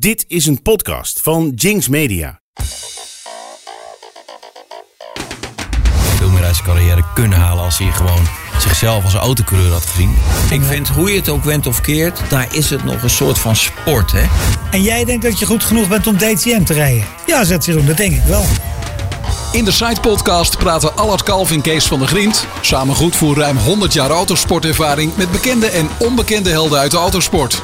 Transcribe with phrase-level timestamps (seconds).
[0.00, 2.40] Dit is een podcast van Jinx Media.
[6.16, 8.26] veel meer uit zijn carrière kunnen halen als hij gewoon
[8.58, 10.16] zichzelf als autocoureur had gezien.
[10.50, 13.38] Ik vind hoe je het ook went of keert, daar is het nog een soort
[13.38, 14.24] van sport, hè?
[14.70, 17.04] En jij denkt dat je goed genoeg bent om DTM te rijden?
[17.26, 18.44] Ja, zet Jeroen, dat denk ik wel.
[19.52, 22.46] In de Side Podcast praten Allard Kalf en Kees van der Griend.
[22.60, 27.62] Samen goed voor ruim 100 jaar autosportervaring met bekende en onbekende helden uit de autosport.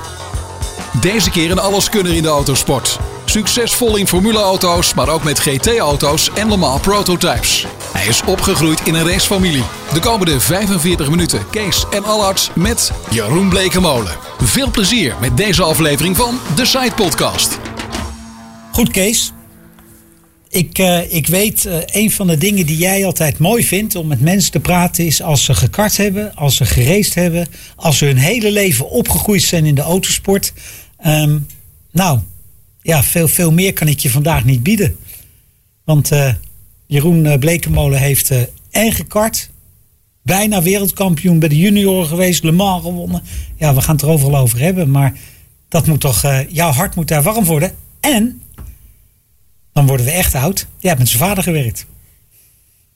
[1.01, 2.99] Deze keer een alleskunner in de autosport.
[3.25, 7.67] Succesvol in formuleauto's, maar ook met GT-auto's en Le Mans prototypes.
[7.93, 9.63] Hij is opgegroeid in een racefamilie.
[9.93, 14.17] De komende 45 minuten Kees en Allard met Jeroen Blekemolen.
[14.39, 17.59] Veel plezier met deze aflevering van de Side Podcast.
[18.73, 19.33] Goed, Kees.
[20.49, 24.07] Ik, eh, ik weet, eh, een van de dingen die jij altijd mooi vindt om
[24.07, 28.05] met mensen te praten is als ze gekart hebben, als ze gereisd hebben, als ze
[28.05, 30.53] hun hele leven opgegroeid zijn in de autosport.
[31.07, 31.39] Ehm,
[31.93, 32.21] nou,
[32.83, 34.97] ja, veel, veel meer kan ik je vandaag niet bieden.
[35.85, 36.35] Want eh,
[36.87, 39.51] Jeroen eh, Blekemolen heeft eh en gekart,
[40.23, 43.23] bijna wereldkampioen bij de junioren geweest, Le Mans gewonnen.
[43.57, 45.19] Ja, we gaan het er overal over hebben, maar
[45.69, 47.75] dat moet toch, jouw hart moet daar warm worden.
[48.01, 48.43] En,
[49.73, 50.59] dan worden we echt oud.
[50.59, 51.87] Jij hebt met zijn vader gewerkt.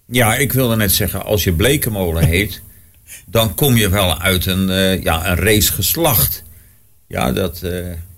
[0.07, 2.63] Ja, ik wilde net zeggen, als je Blekemolen heet,
[3.27, 6.45] dan kom je wel uit een, eh, ja, een racegeslacht.
[7.11, 7.73] Ja, dat, eh,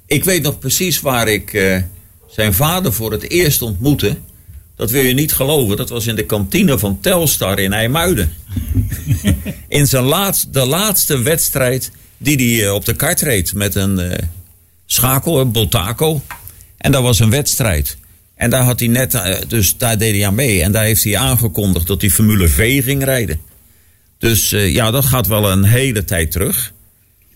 [0.07, 1.83] ik weet nog precies waar ik eh,
[2.31, 4.17] zijn vader voor het eerst ontmoette.
[4.77, 8.33] Dat wil je niet geloven, dat was in de kantine van Telstar in IJmuiden.
[9.69, 14.19] in zijn laatste, de laatste wedstrijd die hij eh, op de kart reed met een
[14.87, 16.23] schakel, een Boltaco.
[16.77, 17.97] En dat was een wedstrijd.
[18.35, 19.19] En daar had hij net,
[19.49, 20.63] dus daar deed hij aan mee.
[20.63, 23.41] En daar heeft hij aangekondigd dat hij Formule V ging rijden.
[24.19, 26.73] Dus ja, dat gaat wel een hele tijd terug.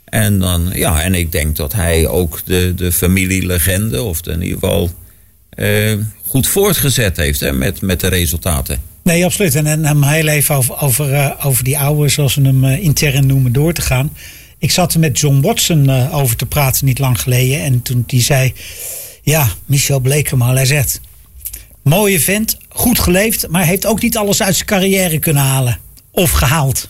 [0.06, 4.58] En, dan, ja, en ik denk dat hij ook de, de familielegende, of in ieder
[4.58, 4.90] geval
[5.50, 5.92] eh,
[6.26, 8.80] goed voortgezet heeft hè, met, met de resultaten.
[9.02, 9.54] Nee, absoluut.
[9.54, 12.82] En, en om heel even over, over, eh, over die oude, zoals we hem eh,
[12.82, 14.16] intern noemen, door te gaan.
[14.58, 17.62] Ik zat er met John Watson over te praten niet lang geleden.
[17.62, 18.52] En toen die zei,
[19.22, 21.00] ja, Michel Blekemal, hij zegt...
[21.82, 25.78] Mooie vent, goed geleefd, maar heeft ook niet alles uit zijn carrière kunnen halen.
[26.10, 26.88] Of gehaald.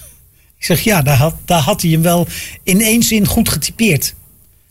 [0.59, 2.27] Ik zeg, ja, daar had, daar had hij hem wel
[2.63, 4.15] in één zin goed getypeerd.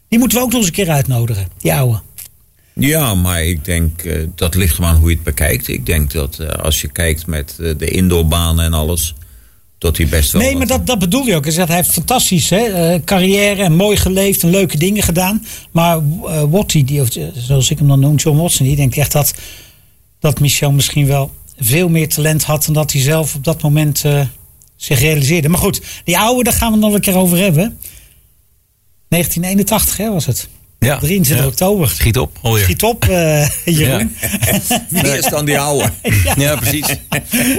[0.08, 2.02] Die moeten we ook nog eens een keer uitnodigen, die oude.
[2.80, 5.68] Ja, maar ik denk, eh, dat ligt gewoon hoe je het bekijkt.
[5.68, 9.14] Ik denk dat eh, als je kijkt met eh, de indoorbanen en alles,
[9.78, 10.42] dat hij best wel...
[10.42, 11.44] Nee, maar dat, dat bedoel je ook.
[11.44, 15.46] Hij zegt, hij heeft fantastisch hè, carrière en mooi geleefd en leuke dingen gedaan.
[15.72, 16.00] Maar
[16.50, 19.34] Watty, die, of, zoals ik hem dan noem, John Watson, die denkt echt dat,
[20.20, 24.04] dat Michel misschien wel veel meer talent had dan dat hij zelf op dat moment
[24.76, 25.50] zich realiseerde.
[25.50, 27.80] Maar goed, die oude, daar gaan we nog een keer over hebben.
[29.08, 30.48] 1981 hè, was het.
[30.80, 30.98] Ja.
[30.98, 31.52] 23 Ja.
[31.52, 31.90] oktober.
[31.90, 32.64] Schiet op, alweer.
[32.64, 34.16] Schiet op, eh Jeroen.
[34.92, 35.92] Eerst dan die oude.
[36.38, 36.86] Ja, precies.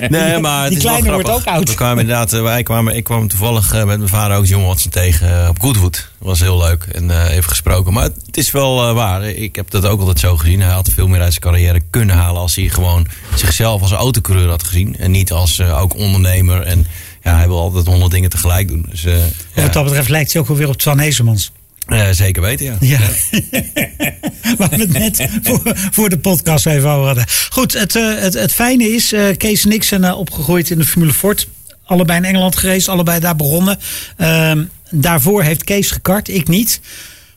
[0.08, 1.68] Nee, maar het Die is wel kleine wordt ook oud.
[1.68, 4.64] We kwamen inderdaad, eh, wij kwamen, ik kwam toevallig eh, met mijn vader ook John
[4.64, 5.92] Watson tegen op Goodwood.
[6.18, 7.92] Dat was heel leuk en eh, even gesproken.
[7.92, 9.24] Maar het is wel waar.
[9.24, 10.60] Ik heb dat ook altijd zo gezien.
[10.60, 14.48] Hij had veel meer uit zijn carrière kunnen halen als hij gewoon zichzelf als autocoureur
[14.48, 14.96] had gezien.
[14.98, 16.62] En niet als ook ondernemer.
[16.62, 16.86] En
[17.26, 18.86] ja, hij wil altijd honderd dingen tegelijk doen.
[18.90, 19.16] Dus, eh,
[19.54, 21.52] ja, Wat dat betreft lijkt hij ook wel weer op Twan Heesemans.
[21.86, 22.76] eh, zeker weten, ja.
[22.80, 22.98] Ja.
[24.58, 25.60] Waar we het net voor,
[25.90, 27.24] voor de podcast even over hadden.
[27.50, 30.84] Goed, het, eh, het, het fijne is, eh, Kees en ik zijn opgegroeid in de
[30.84, 31.48] Formule Ford.
[31.84, 33.78] Allebei in Engeland geweest, allebei daar begonnen.
[34.16, 36.80] Ehm, daarvoor heeft Kees gekart, ik niet.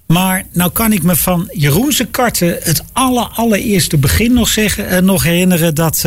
[0.06, 5.24] Maar nou kan ik me van Jeroense karten het aller, allereerste begin nog, zeggen, nog
[5.24, 6.06] herinneren dat,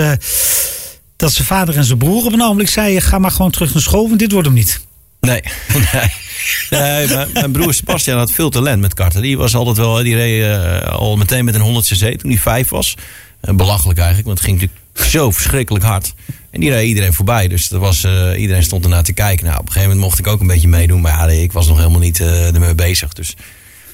[1.22, 3.82] dat zijn vader en zijn broer op een ogenblik zeiden: ga maar gewoon terug naar
[3.82, 4.80] school, want dit wordt hem niet.
[5.20, 5.42] Nee.
[6.70, 7.06] nee.
[7.32, 9.22] Mijn, broer Sebastian had veel talent met karten.
[9.22, 12.40] Die was altijd wel, die reed eh, al meteen met een 100 cc toen hij
[12.40, 12.96] vijf was.
[13.40, 16.14] Eh, belachelijk eigenlijk, want het ging natuurlijk zo verschrikkelijk hard.
[16.50, 17.48] En die reed iedereen voorbij.
[17.48, 19.46] Dus dat was, eh, iedereen stond ernaar te kijken.
[19.46, 21.00] Nou, op een gegeven moment mocht ik ook een beetje meedoen.
[21.00, 23.12] Maar ja, ik was nog helemaal niet ermee bezig.
[23.12, 23.36] Dus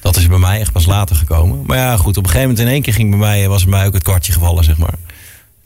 [0.01, 1.63] dat is bij mij echt pas later gekomen.
[1.65, 3.71] Maar ja, goed, op een gegeven moment in één keer ging bij mij, was bij
[3.71, 4.95] mij ook het kwartje gevallen, zeg maar.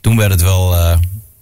[0.01, 0.75] Toen werd het wel,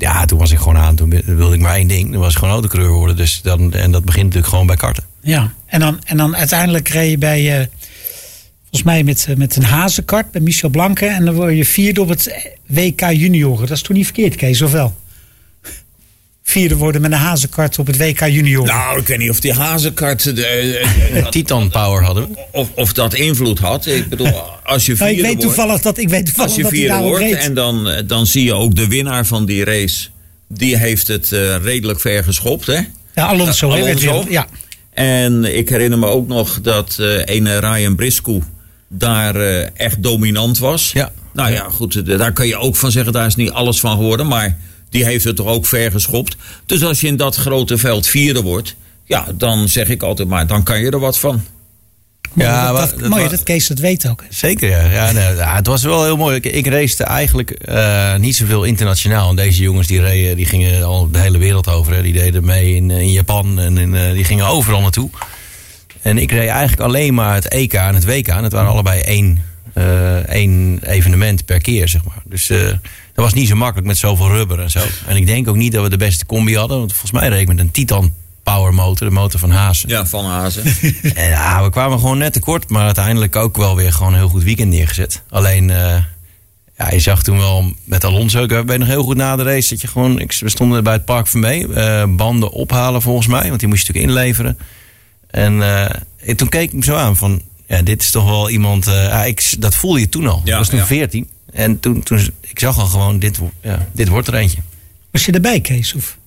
[0.02, 0.96] ja, toen was ik gewoon aan.
[0.96, 2.12] Toen wilde ik maar één ding.
[2.12, 3.16] Dan was gewoon autocoureur worden.
[3.16, 5.04] Dus dan, en dat begint natuurlijk gewoon bij karten.
[5.22, 7.68] Ja, en dan, en dan uiteindelijk reed je bij, eh,
[8.60, 11.06] volgens mij met, eh, met een hazenkart bij Michel Blanke.
[11.06, 13.68] En dan word je vierde op het WK junioren.
[13.68, 14.96] Dat is toen niet verkeerd, Kees, of wel?
[16.52, 18.74] Vierde worden met een hazenkart op het WK junioren.
[18.76, 20.88] Nou, ik weet niet of die hazenkart eh, eh,
[21.24, 22.40] dat- Titan Power hadden we.
[22.52, 23.86] of, of dat invloed had.
[23.86, 24.34] Ik bedoel,
[24.64, 26.72] als je nou, ik vierde weet wordt, toevallig dat, ik weet toevallig als je dat
[26.72, 27.36] vierde wordt reed.
[27.36, 30.08] en dan, eh, dan zie je ook de winnaar van die race.
[30.48, 32.80] Die heeft het eh, redelijk ver geschopt, hè?
[33.16, 33.70] Ja, Alonso.
[33.70, 34.26] werd Alonso.
[34.30, 34.48] Ja.
[34.94, 38.42] En ik herinner me ook nog dat eh ene Ryan Briscoe
[38.90, 40.92] daar eh, echt dominant was.
[40.94, 41.12] Ja.
[41.34, 43.96] Nou ja, goed, eh, daar kan je ook van zeggen, daar is niet alles van
[43.96, 44.28] geworden.
[44.28, 44.58] Maar
[44.92, 46.36] die heeft het toch ook ver geschopt.
[46.66, 50.48] Dus als je in dat grote veld vierde wordt, ja, dan zeg ik altijd maar,
[50.48, 51.44] dan kan je er wat van.
[52.36, 54.24] Ja, dat, maar dat, dat mooi dat Kees dat weet ook.
[54.30, 54.92] Zeker, ja.
[54.92, 56.36] ja, nee, ja het was wel heel mooi.
[56.36, 59.30] Ik, ik race eigenlijk eh, niet zoveel internationaal.
[59.30, 61.94] En deze jongens die, reden, die gingen al de hele wereld over.
[61.94, 62.02] Hè.
[62.02, 65.10] Die deden mee in, eh, in Japan en in, eh, die gingen overal naartoe.
[66.02, 68.28] En ik reed eigenlijk alleen maar het EK en het WK.
[68.28, 72.22] En het waren allebei één, eh, één evenement per keer, zeg maar.
[72.26, 72.68] Dus eh,
[73.22, 74.80] dat was niet zo makkelijk met zoveel rubber en zo.
[75.08, 76.78] En ik denk ook niet dat we de beste combi hadden.
[76.78, 78.14] Want volgens mij reed ik met een Titan
[78.44, 79.90] Power motor, de motor van Hazen.
[79.90, 80.64] Ja, van Hazen.
[81.14, 84.28] En ja, we kwamen gewoon net tekort, maar uiteindelijk ook wel weer gewoon een heel
[84.30, 85.24] goed weekend neergezet.
[85.30, 85.96] Alleen, eh,
[86.78, 89.70] ja, je zag toen wel met Alonso, ik ben nog heel goed na de race,
[89.70, 93.28] dat je gewoon, ik, we stonden bij het park van mee, eh, banden ophalen volgens
[93.28, 94.58] mij, want die moest je natuurlijk inleveren.
[95.28, 95.62] En
[96.18, 98.88] en toen keek ik hem zo aan van, ja, dit is toch wel iemand,
[99.26, 100.42] ik, dat voelde je toen al.
[100.44, 100.86] Ja, dat was toen ja.
[100.86, 101.30] 14.
[101.52, 104.58] En toen, toen, ik zag al gewoon, dit, ja, dit wordt er eentje.
[105.12, 105.94] Was je erbij, Kees?
[105.94, 106.18] Of?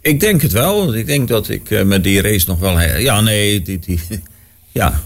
[0.00, 0.94] Ik denk het wel.
[0.94, 2.80] Ik denk dat ik eh, met die race nog wel.
[2.80, 4.00] Ja, nee, die, die,
[4.72, 5.00] ja.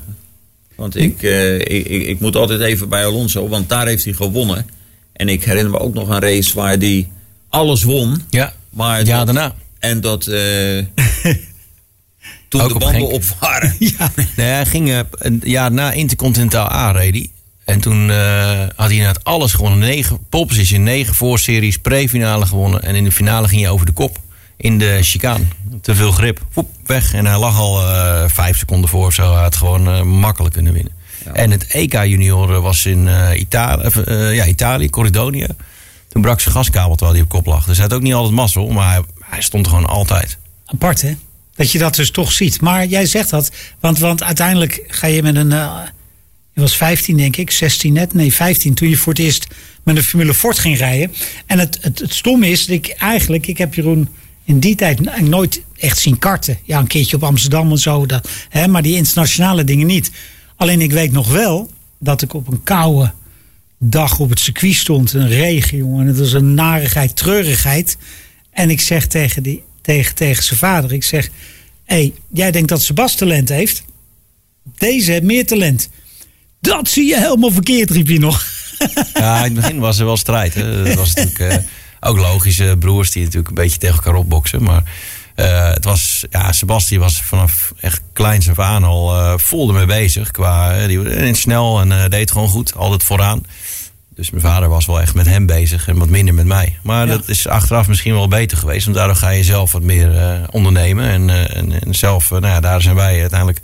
[0.75, 4.13] Want ik, eh, ik, ik, ik moet altijd even bij Alonso, want daar heeft hij
[4.13, 4.67] gewonnen.
[5.13, 7.09] En ik herinner me ook nog een race waar hij
[7.49, 8.23] alles won.
[8.31, 9.55] Ja, Maar ja dat- daarna.
[9.79, 10.27] En dat.
[10.27, 10.85] eh,
[12.49, 13.75] toen Ook de banden op waren.
[13.99, 14.13] Ja.
[14.37, 17.31] Nee, hij ging een jaar na Intercontinentaal A reed.
[17.69, 19.79] En toen eh, had hij inderdaad alles gewonnen.
[19.79, 22.83] Negen poleposition, negen voorseries, pre-finale gewonnen.
[22.83, 24.19] En in de finale ging hij over de kop.
[24.57, 25.45] In de chicane.
[25.81, 26.41] Te veel grip.
[26.53, 27.13] Woep, weg.
[27.15, 29.33] En hij lag al eh, vijf seconden voor of zo.
[29.33, 30.93] Hij had gewoon eh, makkelijk kunnen winnen.
[31.33, 35.49] En het EK junior was in eh, Italië, of, eh, ja, Italië, Corridonia.
[36.09, 37.65] Toen brak zijn gaskabel terwijl hij op kop lag.
[37.65, 40.39] Dus hij had ook niet altijd mazzel, maar hij, hij stond er gewoon altijd.
[40.67, 41.17] Apart, hè?
[41.55, 42.61] Dat je dat dus toch ziet.
[42.61, 43.51] Maar jij zegt dat,
[43.81, 45.53] want, want uiteindelijk ga je met een.
[46.59, 49.47] Je was 15, denk ik, 16 net, nee, 15, toen je voor het eerst
[49.83, 51.13] met een Formule Ford ging rijden.
[51.47, 54.09] En het, het, het stomme is, dat ik eigenlijk, ik heb Jeroen
[54.45, 56.59] in die tijd nooit echt zien karten.
[56.65, 60.11] Ja, een keertje op Amsterdam en zo, dat, hè, maar die internationale dingen niet.
[60.57, 63.13] Alleen ik weet nog wel dat ik op een koude
[63.79, 66.01] dag op het circuit stond, een regen, jongen.
[66.01, 67.97] En het was een narigheid, treurigheid.
[68.51, 71.31] En ik zeg tegen, die, tegen, tegen zijn vader, ik zeg...
[71.85, 73.83] Hé, hey, jij denkt dat Sebas talent heeft?
[74.79, 75.89] Deze heeft meer talent.
[76.61, 78.45] Dat zie je helemaal verkeerd, riep je nog.
[79.15, 80.55] Ja, in het begin was er wel strijd.
[80.55, 80.83] Hè.
[80.85, 81.57] Dat was natuurlijk eh,
[82.01, 82.59] ook logisch.
[82.59, 84.63] eh, broers die natuurlijk een beetje tegen elkaar opboksen.
[84.63, 84.83] Maar
[85.35, 89.87] eh, het was, ja, Sebastian was vanaf echt kleins af aan al eh, vol ermee
[89.87, 90.31] bezig.
[90.31, 92.75] Qua, eh, die en snel en eh, deed gewoon goed.
[92.75, 93.43] Altijd vooraan.
[94.15, 96.79] Dus mijn vader was wel echt met hem bezig en wat minder met mij.
[96.83, 97.13] Maar Ja.
[97.17, 98.85] dat is achteraf misschien wel beter geweest.
[98.85, 101.09] Want daardoor ga je zelf wat meer eh, ondernemen.
[101.11, 103.61] En, eh, en, en zelf, eh, nou ja, daar zijn wij uiteindelijk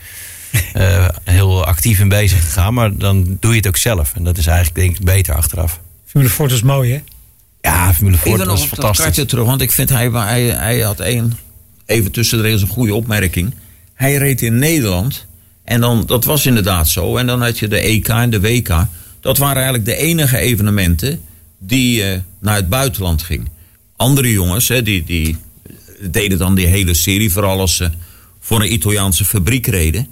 [0.72, 2.74] eh, heel actief in bezig gegaan.
[2.74, 4.12] Maar dan doe je het ook zelf.
[4.14, 5.80] En dat is eigenlijk denk ik beter achteraf.
[6.06, 7.02] Formule Ford is mooi, hè?
[7.60, 9.04] Ja, Formule Ford Even nog was dat fantastisch.
[9.04, 11.38] kaartje terug, want ik vind hij, hij, hij had één,
[11.86, 13.54] even tussen de regels een goede opmerking.
[13.94, 15.26] Hij reed in Nederland
[15.64, 17.16] en dan, dat was inderdaad zo.
[17.16, 18.86] En dan had je de EK en de WK.
[19.20, 21.20] Dat waren eigenlijk de enige evenementen
[21.58, 23.48] die eh, naar het buitenland gingen.
[23.96, 25.36] Andere jongens, hè, die, die
[26.00, 27.90] deden dan die hele serie, vooral als ze
[28.40, 30.08] voor een Italiaanse fabriek reden.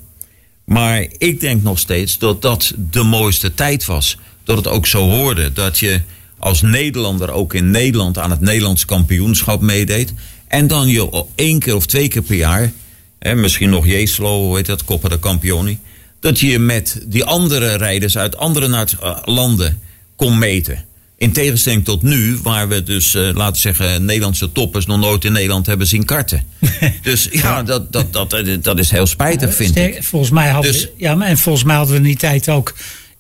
[0.64, 4.17] Maar ik denk nog steeds dat dat de mooiste tijd was.
[4.44, 5.53] Dat het ook zo hoorde.
[5.53, 6.00] Dat je
[6.38, 10.15] als Nederlander ook in Nederland aan het Nederlands kampioenschap meedeed.
[10.48, 12.72] En dan je één keer of twee keer per jaar,
[13.19, 15.79] hè, misschien nog Jeslo, hoe heet dat, Coppa de Campioni.
[16.20, 19.81] Dat je met die andere rijders uit andere eh, landen
[20.17, 20.84] kon meten.
[21.22, 25.24] In tegenstelling tot nu, waar we dus, eh, laten we zeggen, Nederlandse toppers nog nooit
[25.24, 26.44] in Nederland hebben zien karten.
[27.02, 30.02] dus ja, dat, dat, dat, dat is heel spijtig, vind Sterk- ik.
[30.05, 32.48] Volgens mij hadden Dus- we, ja, maar en volgens mij hadden we in die tijd
[32.48, 32.74] ook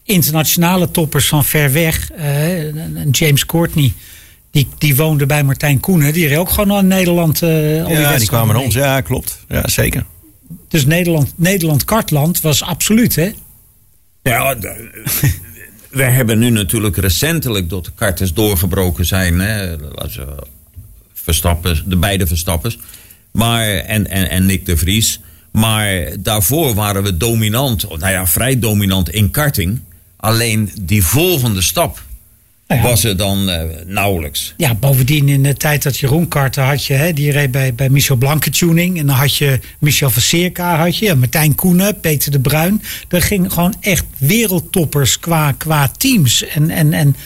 [0.04, 2.10] internationale toppers van ver weg.
[2.10, 3.92] Eh, James Courtney,
[4.50, 6.12] die, die woonde bij Martijn Koenen.
[6.12, 7.42] Die reed ook gewoon naar Nederland.
[7.42, 8.74] eh al die Ja, die kwamen naar ons.
[8.74, 9.38] Ja, klopt.
[9.48, 10.04] Ja, zeker.
[10.68, 13.30] Dus Nederland, Nederland kartland was absoluut, hè?
[14.22, 14.54] Ja,
[15.92, 19.40] we hebben nu natuurlijk recentelijk dat de karters doorgebroken zijn.
[19.40, 19.76] Hè,
[21.12, 22.78] Verstappen, de beide Verstappers.
[23.30, 25.20] Maar, en, en, en Nick de Vries.
[25.52, 29.80] Maar daarvoor waren we dominant, nou ja, vrij dominant in karting.
[30.16, 32.02] Alleen die volgende stap
[32.74, 34.54] Nou ja, was er dan eh, nauwelijks.
[34.56, 37.88] Ja, bovendien in de tijd dat Jeroen kartte had je, hè, die reed bij, bij
[37.88, 38.98] Michel Blanke Tuning.
[38.98, 42.82] En dan had je Michel van Seerka, had je, ja, Martijn Koenen, Peter de Bruin.
[43.08, 47.16] Er gingen gewoon echt wereldtoppers qua, qua teams en, en, en,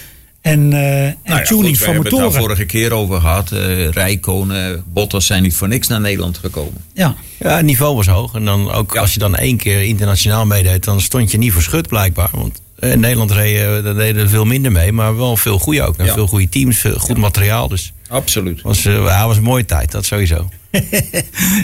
[0.41, 2.41] en, eh, en Nou ja, tuning goed, we van hebben het daar motoren.
[2.41, 3.53] vorige keer over gehad.
[3.53, 6.85] eh Rijkonen, Bottas zijn niet voor niks naar Nederland gekomen.
[6.95, 7.15] Ja.
[7.38, 8.35] Ja, het niveau was hoog.
[8.35, 9.00] En dan ook Ja.
[9.00, 12.29] als je dan één keer internationaal meedeed, dan stond je niet voor schut blijkbaar.
[12.33, 12.61] Want
[12.93, 15.95] In Nederland reden, daar deden er veel minder mee, maar wel veel goede ook.
[15.99, 16.12] Ja.
[16.12, 17.69] Veel goede teams, veel goed materiaal.
[17.69, 18.55] Dus Absoluut.
[18.55, 20.49] het was, eh, ja, was een mooie tijd, dat sowieso.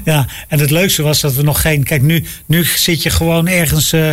[0.05, 1.85] Ja, en het leukste was dat we nog geen.
[1.85, 3.93] Kijk, nu, nu zit je gewoon ergens.
[3.93, 4.13] eh,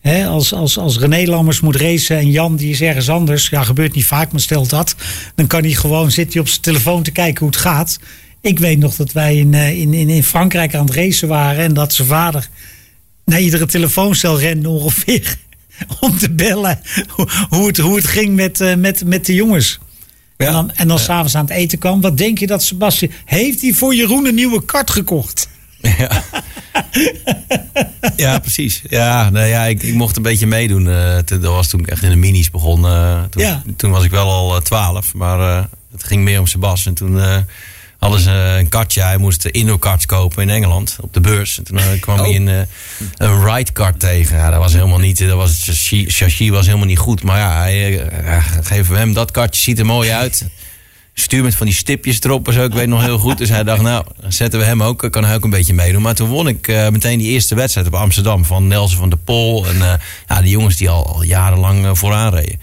[0.00, 3.48] hè, als, als, als René Lammers moet racen en Jan die is ergens anders.
[3.48, 4.94] Ja, gebeurt niet vaak, maar stel dat.
[5.34, 7.98] Dan kan hij gewoon zit hij op zijn telefoon te kijken hoe het gaat.
[8.40, 11.64] Ik weet nog dat wij in, eh, in, in, in Frankrijk aan het racen waren.
[11.64, 12.48] En dat zijn vader
[13.24, 15.36] naar iedere telefooncel rende ongeveer.
[16.00, 16.80] Om te bellen
[17.48, 19.78] hoe, het, hoe het ging met, eh, met, met de jongens.
[20.36, 22.00] En dan, en dan s'avonds aan het eten kwam.
[22.00, 23.10] Wat denk je dat Sebastian...
[23.24, 25.48] Heeft hij voor Jeroen een nieuwe kart gekocht?
[25.80, 26.22] Ja,
[28.16, 28.82] ja precies.
[28.88, 30.84] Ja, nou ja, ik, ik mocht een beetje meedoen.
[31.24, 32.84] te- dat was toen ik echt in de minis begon.
[32.86, 33.62] eh, toen, Ja.
[33.76, 36.86] toen was ik wel al twaalf, maar het ging meer om Sebas.
[36.86, 37.20] En toen
[38.00, 39.02] hadden ze een kartje.
[39.02, 41.58] Hij moest indoor karts kopen in Engeland op de beurs.
[41.58, 42.60] En toen eh, kwam hij een, eh,
[43.16, 44.36] een ride kart tegen.
[44.36, 45.18] Ja, dat was helemaal niet.
[45.18, 45.76] Dat was, het
[46.12, 47.22] chassis, was helemaal niet goed.
[47.22, 49.62] Maar ja, hij, eh, we hem dat kartje.
[49.62, 50.48] Ziet er mooi uit.
[51.14, 52.64] Stuur met van die stipjes erop en zo.
[52.64, 53.38] Ik weet nog heel goed.
[53.38, 55.10] Dus hij dacht, nou, dan zetten we hem ook.
[55.10, 56.02] Kan hij ook een beetje meedoen.
[56.02, 58.44] Maar toen won ik meteen die eerste wedstrijd op Amsterdam.
[58.44, 59.66] Van Nelson van der Pol.
[59.66, 59.92] En eh,
[60.28, 62.60] ja, die jongens die al, al jarenlang vooraan reden.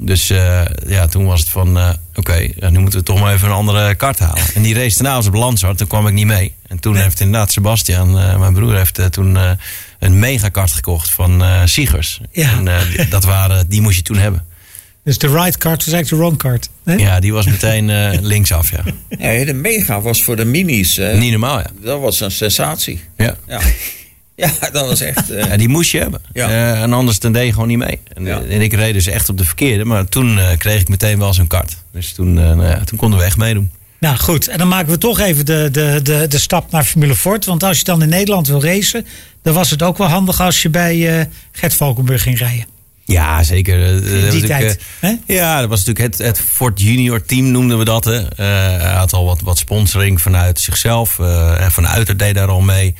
[0.00, 3.48] Dus eh, ja, toen was het van, eh, oké, nu moeten we toch maar even
[3.48, 4.42] een andere kart halen.
[4.54, 6.54] En die race daarna was op Landshout, toen kwam ik niet mee.
[6.66, 9.50] En toen heeft inderdaad Sebastian, eh, mijn broer, heeft toen eh,
[9.98, 12.20] een megakart gekocht van eh Siegers.
[12.32, 12.50] Ja.
[12.50, 14.46] En eh, die- dat waren, die moest je toen hebben.
[15.04, 16.68] Dus de right card was eigenlijk de wrong card.
[16.84, 16.94] Hè?
[16.94, 18.82] Ja, die was meteen eh, linksaf, ja.
[19.18, 20.98] Nee, de mega was voor de minis.
[20.98, 21.66] eh, Niet normaal, ja.
[21.82, 23.00] Dat was een sensatie.
[23.16, 23.36] Ja.
[23.46, 23.60] Ja,
[24.60, 25.30] ja dat was echt.
[25.30, 26.20] eh, Ja, die moest je hebben.
[26.32, 26.48] Ja.
[26.48, 27.98] Eh, en anders dan deed je gewoon niet mee.
[28.14, 28.40] En, Ja.
[28.48, 29.84] en ik reed dus echt op de verkeerde.
[29.84, 31.76] Maar toen eh, kreeg ik meteen wel zo'n kart.
[31.92, 33.70] Dus toen, eh, nou ja, toen konden we echt meedoen.
[34.00, 37.14] Nou goed, en dan maken we toch even de, de, de, de stap naar Formule
[37.16, 37.44] Ford.
[37.44, 39.06] Want als je dan in Nederland wil racen,
[39.42, 42.66] dan was het ook wel handig als je bij eh Gert Valkenburg ging rijden.
[43.04, 43.82] Ja, zeker.
[43.86, 44.80] Eh, dat was die natuurlijk, tijd.
[45.00, 45.34] eh, hè?
[45.34, 48.04] Ja, dat was natuurlijk het, het Ford Junior team noemden we dat.
[48.04, 48.16] Hè.
[48.16, 48.26] Eh,
[48.82, 51.18] hij had al wat, wat sponsoring vanuit zichzelf.
[51.18, 52.94] eh, en vanuit het deed daar al mee.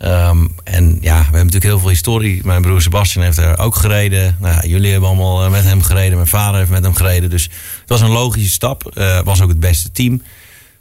[0.00, 2.40] Ehm, en ja, we hebben natuurlijk heel veel historie.
[2.44, 4.36] Mijn broer Sebastian heeft er ook gereden.
[4.40, 6.14] Nou, ja, jullie hebben allemaal eh, met hem gereden.
[6.14, 7.30] Mijn vader heeft met hem gereden.
[7.30, 7.42] Dus
[7.80, 8.96] het was een logische stap.
[8.96, 10.22] Eh was ook het beste team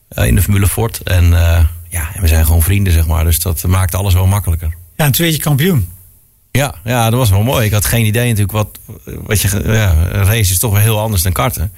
[0.08, 1.02] eh, in de Formule Ford.
[1.04, 1.30] En
[1.90, 3.24] ja, en we zijn gewoon vrienden, zeg maar.
[3.24, 4.74] Dus dat maakte alles wel makkelijker.
[4.96, 5.90] Ja, en toen werd je kampioen.
[6.52, 7.66] Ja, ja, dat was wel mooi.
[7.66, 9.62] Ik had geen idee natuurlijk wat, wat je.
[9.66, 11.72] Ja, een race is toch wel heel anders dan karten.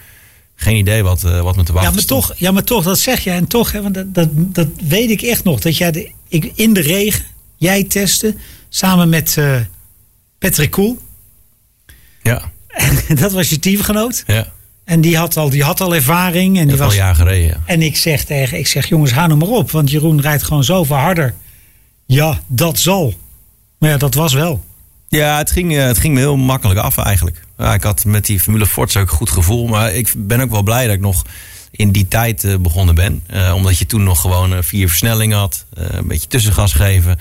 [0.55, 2.25] Geen idee wat, eh, wat me te wachten Ja maar, stond.
[2.27, 3.29] toch, ja, maar toch, dat zeg je.
[3.29, 5.59] En toch, hè, want dat, dat, dat weet ik echt nog.
[5.59, 7.25] Dat jij de, ik, in de regen,
[7.61, 8.35] jij testte,
[8.69, 9.55] samen met eh,
[10.39, 10.99] Patrick Koel.
[12.23, 14.23] Ja, En dat was je teamgenoot.
[14.27, 14.51] ja.
[14.83, 16.57] En die had al, die had al ervaring.
[16.57, 17.47] En, die al was, een jaar gereden.
[17.47, 17.61] Ja.
[17.65, 19.71] en ik zeg tegen, ik zeg jongens, ga nou maar op.
[19.71, 21.33] Want Jeroen rijdt gewoon zoveel harder.
[22.05, 23.13] Ja, dat zal.
[23.77, 24.63] Maar ja, dat was wel.
[25.07, 27.41] Ja, het ging, eh, het ging me heel makkelijk af eigenlijk.
[27.57, 29.67] Ja, ik had met die Formule Forza ook een goed gevoel.
[29.67, 31.25] Maar ik ben ook wel blij dat ik nog
[31.71, 33.23] in die tijd eh, begonnen ben.
[33.53, 35.65] Omdat je toen nog gewoon vier versnellingen had.
[35.73, 37.19] een beetje tussengas geven.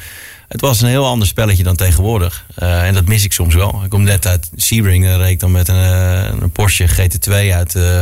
[0.51, 2.47] Het was een heel ander spelletje dan tegenwoordig.
[2.55, 3.81] Eh, en dat mis ik soms wel.
[3.85, 5.05] Ik kom net uit Sebring.
[5.05, 8.01] Daar reed ik dan met een, eh, een Porsche GT2 uit eh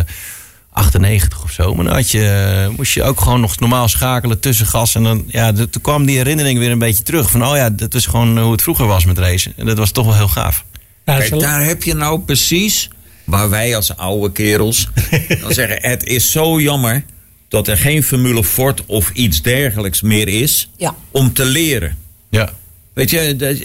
[0.72, 1.74] 98 of zo.
[1.74, 4.94] Maar dan had je, moest je ook gewoon nog normaal schakelen tussen gas.
[4.94, 7.30] En dan ja, de- toen kwam die herinnering weer een beetje terug.
[7.30, 9.52] Van oh ja, dat is gewoon hoe het vroeger was met racen.
[9.56, 10.64] En dat was toch wel heel gaaf.
[11.04, 12.90] Kijk, daar heb je nou precies
[13.24, 14.88] waar wij als oude kerels
[15.42, 17.04] dan zeggen: het is zo jammer
[17.48, 20.94] dat er geen Formule Ford of iets dergelijks meer is Ja.
[21.10, 21.96] om te leren.
[22.28, 22.50] Ja.
[22.92, 23.58] Weet je, dat-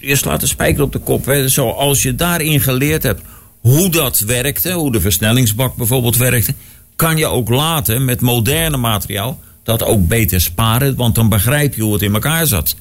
[0.00, 1.24] je, slaat de spijker op de kop.
[1.24, 1.48] Hè.
[1.48, 3.22] Zoals je daarin geleerd hebt
[3.60, 6.54] hoe dat werkte, hoe de versnellingsbak bijvoorbeeld werkte,
[6.96, 11.82] kan je ook later met moderne materiaal dat ook beter sparen, want dan begrijp je
[11.82, 12.74] hoe het in elkaar zat.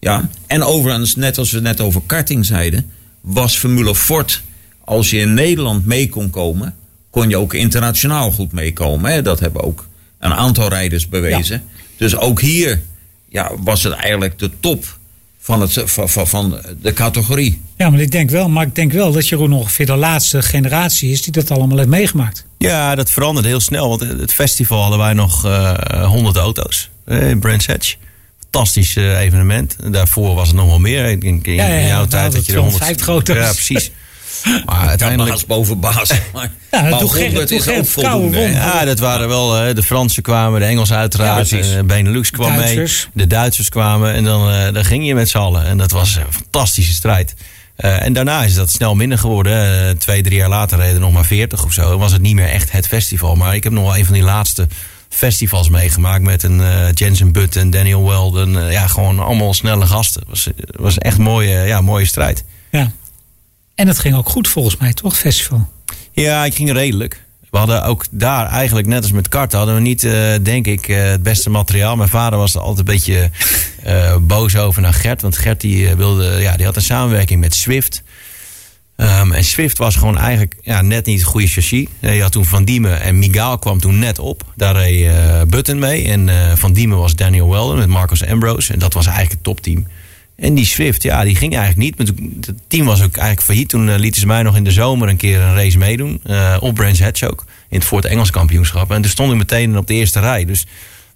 [0.00, 2.90] Ja, en overigens, net als we net over karting zeiden,
[3.20, 4.42] was Formule Ford,
[4.84, 6.74] als je in Nederland mee kon komen,
[7.10, 9.10] kon je ook internationaal goed meekomen.
[9.12, 9.22] Hè?
[9.22, 9.86] Dat hebben ook
[10.18, 11.62] een aantal rijders bewezen.
[11.96, 12.80] Dus ook hier
[13.28, 14.98] ja, was het eigenlijk de top
[15.38, 17.60] van, het, van, van, van de categorie.
[17.76, 21.10] Ja, maar ik denk wel, maar ik denk wel dat Jeroen ongeveer de laatste generatie
[21.10, 22.44] is die dat allemaal heeft meegemaakt.
[22.58, 23.88] Ja, dat veranderde heel snel.
[23.88, 27.94] Want het festival hadden wij nog eh 100 auto's eh, in Brands Hatch.
[28.40, 29.76] Fantastisch eh, evenement.
[29.90, 31.04] Daarvoor was het nog wel meer.
[31.04, 32.76] Ik denk in, Ja, ja, jouw tijd dat je er 100...
[32.82, 33.36] 250 auto's.
[33.36, 33.90] Ja, precies.
[34.66, 35.30] Maar uiteindelijk...
[35.30, 36.10] baas boven baas.
[36.32, 38.38] Maar, Ja, maar toen Gerrit- 100 toen is ook voldoende.
[38.40, 39.74] Ja, dat waren wel.
[39.74, 41.48] de Fransen kwamen, de Engelsen uiteraard.
[41.48, 43.08] Ja, eh, Benelux kwam Duitsers.
[43.14, 43.26] mee.
[43.26, 44.14] De Duitsers kwamen.
[44.14, 45.64] En dan, eh, dan ging je met z'n allen.
[45.66, 47.34] En dat was een fantastische strijd.
[47.76, 49.84] Eh, en daarna is dat snel minder geworden.
[49.88, 51.92] Eh, twee, drie jaar later reden er nog maar 40 of zo.
[51.92, 53.34] En was het niet meer echt het festival.
[53.34, 54.66] Maar ik heb nog wel een van die laatste
[55.08, 56.22] festivals meegemaakt.
[56.22, 58.70] Met een eh, Jensen Button, Daniel Weldon.
[58.70, 60.20] ja, gewoon allemaal snelle gasten.
[60.20, 62.44] Het was, was echt een mooie, ja, mooie strijd.
[62.70, 62.90] Ja.
[63.78, 65.68] En het ging ook goed volgens mij, toch, festival?
[66.12, 67.24] Ja, ik ging redelijk.
[67.50, 70.88] We hadden ook daar eigenlijk, net als met karten, hadden we niet, eh, denk ik,
[70.88, 71.96] eh, het beste materiaal.
[71.96, 73.30] Mijn vader was er altijd een beetje
[73.82, 75.22] eh, boos over naar Gert.
[75.22, 78.02] Want Gert die, wilde, ja, die had een samenwerking met Swift.
[78.96, 81.86] Ehm, en Swift was gewoon eigenlijk ja, net niet het goede chassis.
[82.00, 84.42] Je had toen Van Diemen en Miguel kwam toen net op.
[84.56, 85.10] Daar reed
[85.48, 86.08] Button mee.
[86.08, 88.72] En Van Diemen was Daniel Weldon met Marcus Ambrose.
[88.72, 89.86] En dat was eigenlijk het topteam.
[90.38, 92.08] En die Swift, ja, die ging eigenlijk niet.
[92.46, 93.68] Het team was ook eigenlijk failliet.
[93.68, 96.20] Toen eh, lieten ze mij nog in de zomer een keer een race meedoen.
[96.24, 97.44] eh, op Brands Hatch ook.
[97.68, 98.90] In het Ford Engels kampioenschap.
[98.90, 100.44] En toen stond ik meteen op de eerste rij.
[100.44, 100.66] Dus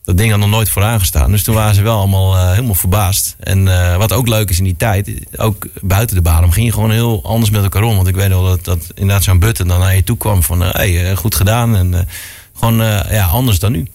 [0.05, 1.31] dat ding had nog nooit vooraan gestaan.
[1.31, 3.37] Dus toen waren ze wel allemaal eh, helemaal verbaasd.
[3.41, 3.65] En
[3.99, 7.25] wat ook leuk is in die tijd, ook buiten de baan, ging je gewoon heel
[7.25, 7.97] anders met elkaar om.
[7.97, 10.61] Want ik weet wel dat, dat inderdaad zo'n button dan naar je toe kwam van,
[10.61, 11.77] hey, goed gedaan.
[11.77, 12.09] En
[12.59, 12.77] gewoon
[13.11, 13.87] ja, anders dan nu.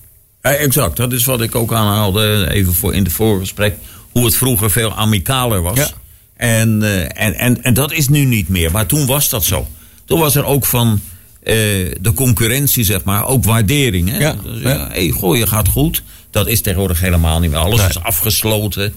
[0.41, 3.75] Ja, exact, dat is wat ik ook aanhaalde even voor in het voorgesprek.
[4.17, 5.77] Hoe het vroeger veel amicaler was.
[5.77, 5.89] Ja.
[6.38, 8.71] En, eh, en, en, en dat is nu niet meer.
[8.71, 9.67] Maar toen was dat zo.
[10.05, 11.01] Toen was er ook van
[11.43, 11.53] eh,
[12.01, 14.09] de concurrentie, zeg maar, ook waardering.
[14.09, 14.17] Hè?
[14.17, 14.69] Ja, Dus, ja.
[14.69, 16.03] ja, hey, goh, je gaat goed.
[16.31, 17.59] Dat is tegenwoordig helemaal niet meer.
[17.59, 17.89] Alles Nee.
[17.89, 18.93] is afgesloten.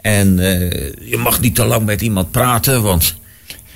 [0.00, 3.14] En eh, je mag niet te lang met iemand praten, want...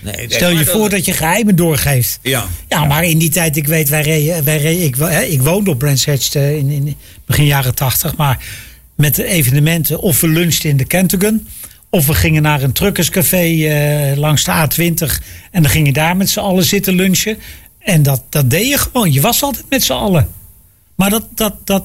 [0.01, 2.19] Nee, Stel je voor dat je geheimen doorgeeft.
[2.23, 2.47] Ja.
[2.69, 4.97] Ja, maar in die tijd, ik weet, wij reden, wij reden, ik,
[5.31, 8.17] ik woonde op Brands Hatch in, in begin jaren tachtig.
[8.17, 8.45] Maar
[8.99, 11.49] met de evenementen, of we lunchten in de Kentugen.
[11.91, 15.25] Of we gingen naar een truckerscafé eh, langs de A20.
[15.51, 17.39] En dan ging je daar met z'n allen zitten lunchen.
[17.79, 19.13] En dat, dat deed je gewoon.
[19.13, 20.29] Je was altijd met z'n allen.
[20.95, 21.85] Maar dat, dat, dat,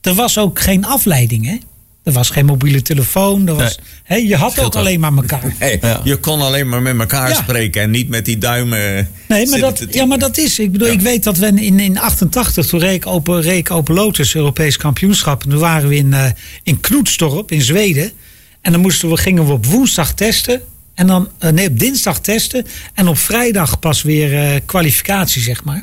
[0.00, 1.58] er was ook geen afleiding, hè?
[2.06, 3.48] Er was geen mobiele telefoon.
[3.48, 5.54] Er was, hè, je had Scheelt ook alleen maar elkaar.
[5.80, 6.00] Ja.
[6.04, 7.34] Je kon alleen maar met elkaar Ja.
[7.34, 9.08] spreken en niet met die duimen.
[9.28, 10.58] Nee, maar dat, ja, maar dat is.
[10.58, 10.92] Ik bedoel, Ja.
[10.92, 14.34] ik weet dat we in, in 88, toen reed ik open, reed ik open Lotus,
[14.34, 15.42] Europees kampioenschap.
[15.44, 16.24] En toen waren we in, eh
[16.62, 18.10] in Knoetstorp in Zweden.
[18.60, 20.60] En dan moesten we, gingen we op woensdag testen.
[20.94, 22.66] En dan, eh, nee, op dinsdag testen.
[22.94, 25.82] En op vrijdag pas weer eh, kwalificatie, zeg maar.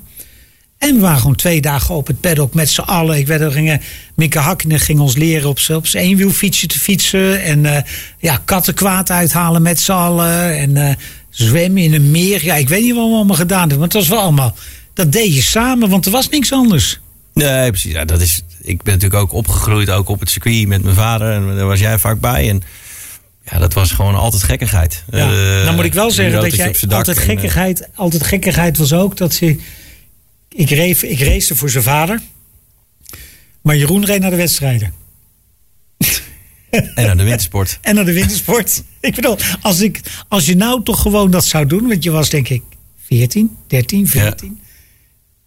[0.84, 3.18] En we waren gewoon twee dagen op het paddock met z'n allen.
[3.18, 3.82] Ik weet dat gingen,
[4.16, 7.44] Mieke Hakkinen ging ons leren op zijn eenwielfietsje te fietsen.
[7.44, 7.82] En eh,
[8.20, 10.58] ja, kattenkwaad uithalen met z'n allen.
[10.58, 10.96] En eh,
[11.30, 12.44] zwemmen in een meer.
[12.46, 13.78] Ja, ik weet niet wat we allemaal gedaan hebben.
[13.78, 14.56] Maar het was wel allemaal...
[14.94, 17.00] Dat deed je samen, want er was niks anders.
[17.34, 17.92] Nee, precies.
[17.92, 21.32] Ja, dat is, ik ben natuurlijk ook opgegroeid, ook op het circuit met mijn vader.
[21.32, 22.50] En daar was jij vaak bij.
[22.50, 22.64] En
[23.52, 25.04] ja, dat was gewoon altijd gekkigheid.
[25.12, 25.32] Ja.
[25.32, 29.18] Eh, dan moet ik wel zeggen dat jij altijd en, gekkigheid, altijd gekkigheid was ook
[29.18, 29.60] dat ze.
[30.56, 32.22] Ik, reed, ik race voor zijn vader.
[33.62, 34.94] Maar Jeroen reed naar de wedstrijden.
[36.70, 37.78] En naar de wintersport.
[37.82, 38.84] En naar de wintersport.
[39.00, 41.88] ik bedoel, als, ik, als je nou toch gewoon dat zou doen.
[41.88, 42.64] Want je was denk ik
[43.06, 44.60] 14, 13, 14.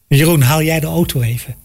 [0.08, 1.56] Jeroen, haal jij de auto even.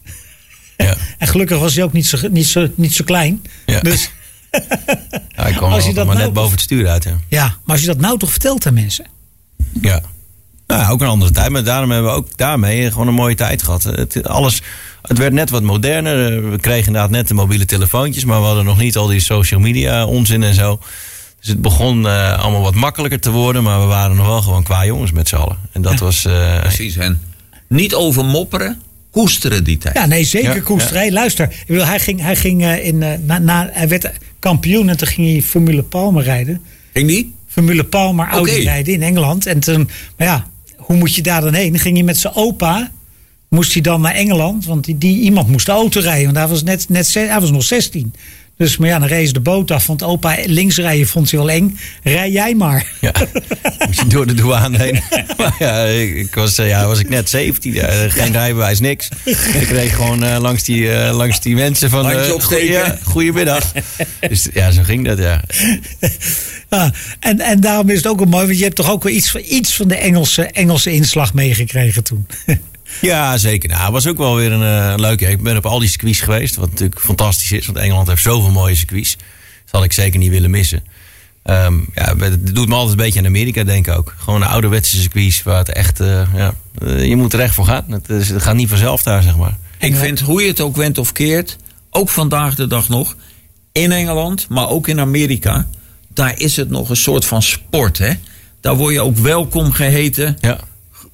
[0.76, 0.96] Ja.
[1.18, 3.42] En gelukkig was hij ook niet zo, niet zo, niet zo klein.
[3.66, 3.80] Ja.
[3.80, 4.10] Dus
[5.36, 7.04] Ja, ik kwam Als je altijd dat maar nou- net boven het stuur uit.
[7.04, 7.18] Ja.
[7.28, 9.06] ja, maar als je dat nou toch vertelt aan mensen.
[9.80, 10.02] Ja.
[10.78, 11.50] Nou, ook een andere tijd.
[11.50, 13.82] Maar daarom hebben we ook daarmee gewoon een mooie tijd gehad.
[13.82, 14.62] Het, alles,
[15.02, 16.32] het werd net wat moderner.
[16.44, 18.24] Eh, We kregen inderdaad net de mobiele telefoontjes.
[18.24, 20.80] Maar we hadden nog niet al die social media onzin en zo.
[21.40, 23.62] Dus het begon eh, allemaal wat makkelijker te worden.
[23.62, 25.56] Maar we waren nog wel gewoon qua jongens met z'n allen.
[25.72, 26.24] En dat was...
[26.24, 27.20] eh, Precies, en
[27.68, 28.80] niet over mopperen,
[29.10, 29.94] koesteren die tijd.
[29.96, 31.12] Ja, nee, zeker Ja, koesterij.
[31.12, 34.96] Luister, ik bedoel, hij, ging, hij, ging in, eh, na, na, hij werd kampioen en
[34.96, 36.60] toen ging hij Formule Palmer rijden.
[36.92, 37.34] Ging die?
[37.48, 39.46] Formule Palmer Audi rijden in Engeland.
[39.46, 40.46] En toen, maar ja,
[40.82, 41.78] hoe moet je daar dan heen?
[41.78, 42.90] Ging hij met zijn opa,
[43.48, 44.64] moest hij dan naar Engeland.
[44.64, 47.50] Want die, die, iemand moest de auto rijden, want hij was, net, net, hij was
[47.50, 48.14] nog 16.
[48.56, 49.86] Dus, maar ja, dan reed ze de boot af.
[49.86, 51.78] Want opa links rijden vond hij wel eng.
[52.02, 52.92] Rij jij maar.
[53.00, 53.12] Ja,
[53.86, 55.00] moest je door de douane heen.
[55.36, 57.72] Maar ja, ik, ik was, eh, ja, was ik net 17.
[57.72, 59.08] ja, geen rijbewijs, niks.
[59.24, 62.10] Ik reed gewoon eh, langs, die, eh, langs die mensen van...
[62.10, 62.80] Eh, opsteken.
[62.84, 63.72] goeie- goedemiddag.
[64.28, 65.40] Dus ja, zo ging dat, ja.
[66.72, 69.12] Ja, en, en daarom is het ook wel mooi, want je hebt toch ook wel
[69.12, 72.26] iets, van- iets van de Engelse, Engelse inslag meegekregen toen.
[73.00, 73.68] Ja, zeker.
[73.68, 75.26] Nou, het was ook wel weer een eh, leuke.
[75.26, 77.66] Ik ben op al die circuits geweest, wat natuurlijk fantastisch is.
[77.66, 79.16] Want Engeland heeft zoveel mooie circuits.
[79.16, 80.84] Dat had ik zeker niet willen missen.
[81.42, 84.14] Ehm, ja, het doet me altijd een beetje aan Amerika denken ook.
[84.18, 86.00] Gewoon de ouderwetse circuits waar het echt...
[86.00, 87.84] eh, ja, eh, je moet er echt voor gaan.
[87.88, 89.56] Het, is- het gaat niet vanzelf daar, zeg maar.
[89.78, 91.56] Ik vind hoe je het ook went of keert,
[91.90, 93.16] ook vandaag de dag nog,
[93.72, 95.66] in Engeland, maar ook in Amerika,
[96.14, 97.98] daar is het nog een soort van sport.
[97.98, 98.12] Hè?
[98.60, 100.36] Daar word je ook welkom geheten.
[100.40, 100.58] Ja.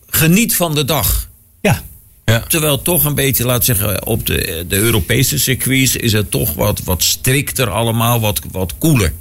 [0.07, 1.29] Geniet van de dag.
[1.61, 1.83] Ja,
[2.25, 2.41] Ja.
[2.41, 6.81] Terwijl toch een beetje, laat zeggen, op de, de Europese circuits is het toch wat,
[6.85, 9.13] wat strikter allemaal, wat, wat koeler.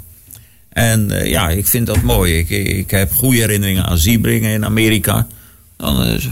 [0.69, 2.37] En eh, ja, ik vind dat mooi.
[2.37, 5.27] Ik, ik heb goede herinneringen aan Sebringen in Amerika.
[5.77, 6.25] Dan, eh,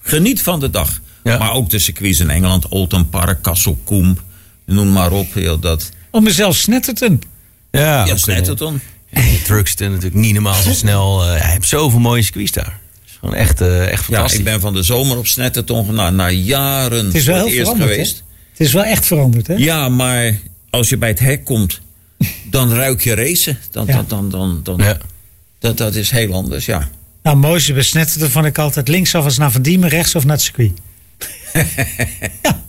[0.00, 1.00] geniet van de dag.
[1.24, 1.38] Ja.
[1.38, 4.20] Maar ook de circuits in Engeland, Oldham Park, Castle Combe,
[4.64, 5.34] noem maar op.
[5.34, 5.90] Heel dat.
[6.10, 7.22] om mezelf Snetterton.
[7.78, 8.80] Ja, Ja, ook, Snetterton.
[9.10, 11.22] eh, Truxton natuurlijk niet normaal zo snel.
[11.22, 12.78] Eh, hij heeft zoveel mooie circuits daar.
[13.20, 14.38] Gewoon echt, eh, echt Ja, fantastisch.
[14.38, 17.58] ik ben van de zomer op Snetterton na, na jaren Het is wel het eerst
[17.60, 18.16] veranderd, geweest.
[18.16, 18.22] hè?
[18.50, 19.54] Het is wel echt veranderd, hè?
[19.54, 20.38] Ja, maar
[20.70, 21.80] als je bij het hek komt,
[22.50, 23.58] dan ruik je racen.
[23.70, 23.92] Dan, Ja.
[23.94, 24.98] dan, dan, dan, dan- Ja.
[25.58, 26.88] dat, dat is heel anders, ja.
[27.22, 30.72] Nou, mooiste besnetten vond ik altijd linksaf als naar Van Diemen, rechtsaf naar het circuit.
[32.42, 32.64] ja.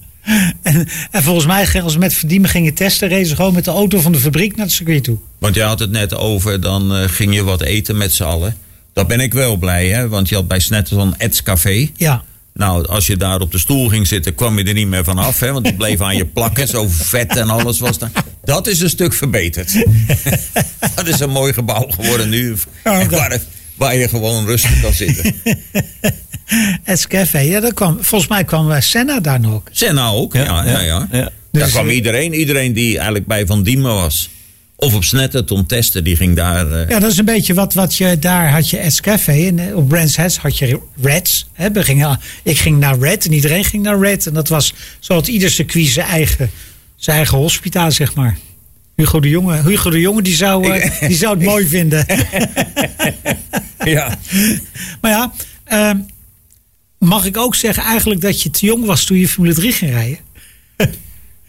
[0.61, 3.65] En, en volgens mij, als we met Van Diemen gingen testen, racen we gewoon met
[3.65, 5.17] de auto van de fabriek naar het circuit toe.
[5.37, 8.57] Want je had het net over, dan eh, ging je wat eten met z'n allen.
[8.93, 10.07] Dat ben ik wel blij, hè?
[10.07, 11.89] Want je had bij Snetterton Eds Café.
[11.95, 12.23] Ja.
[12.53, 15.39] Nou, als je daar op de stoel ging zitten, kwam je er niet meer vanaf,
[15.39, 15.51] hè?
[15.51, 18.11] Want het bleef aan je plakken, zo vet en alles was daar.
[18.43, 19.85] Dat is een stuk verbeterd.
[20.95, 23.39] dat is een mooi gebouw geworden nu, waar,
[23.75, 25.35] waar je gewoon rustig kan zitten.
[26.83, 29.61] Het café, ja, dat kwam, volgens mij kwam Senna daar nog.
[29.71, 31.07] Senna ook, ja, ja, ja.
[31.11, 31.29] ja.
[31.51, 34.29] Daar Dus, kwam iedereen, iedereen die eigenlijk bij Van Diemen was.
[34.75, 36.71] Of op Snetterton testen, die ging daar...
[36.71, 39.47] eh, Ja, dat is een beetje wat, wat je daar had je Het Café.
[39.47, 41.47] En eh, op Brands Hatch had je Reds.
[41.53, 44.27] Hè, we gingen, ik ging naar Red en iedereen ging naar Red.
[44.27, 46.49] En dat was zo had ieder circuit zijn eigen,
[46.95, 48.37] zijn eigen hospitaal, zeg maar.
[48.95, 52.05] Hugo de Jonge, Hugo de Jonge die, zou, eh, die zou het mooi vinden.
[53.83, 54.17] ja.
[55.01, 55.33] maar ja,
[55.63, 55.97] ehm,
[57.07, 59.91] mag ik ook zeggen eigenlijk dat je te jong was toen je Formule 3 ging
[59.91, 60.17] rijden?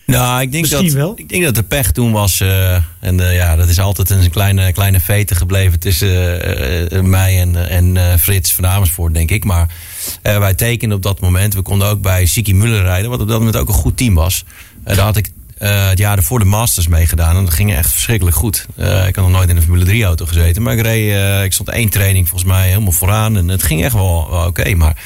[0.06, 1.12] Nou, ik denk, Misschien dat, wel.
[1.16, 2.40] ik denk dat de pech toen was.
[2.40, 7.40] eh, en eh, ja, dat is altijd een kleine, kleine vete gebleven tussen eh, mij
[7.40, 9.44] en, en Frits van Amersfoort, denk ik.
[9.44, 9.68] Maar
[10.22, 11.54] wij tekenden op dat moment.
[11.54, 14.14] We konden ook bij Siki Muller rijden, wat op dat moment ook een goed team
[14.14, 14.44] was.
[14.84, 17.36] Daar had ik het jaar ervoor de Masters meegedaan.
[17.36, 18.66] En dat ging echt verschrikkelijk goed.
[18.76, 20.62] Ik had nog nooit in een Formule 3 auto gezeten.
[20.62, 23.36] Maar ik reed, ik stond één training volgens mij helemaal vooraan.
[23.36, 24.74] En het ging echt wel, wel oké.
[24.74, 24.96] Maar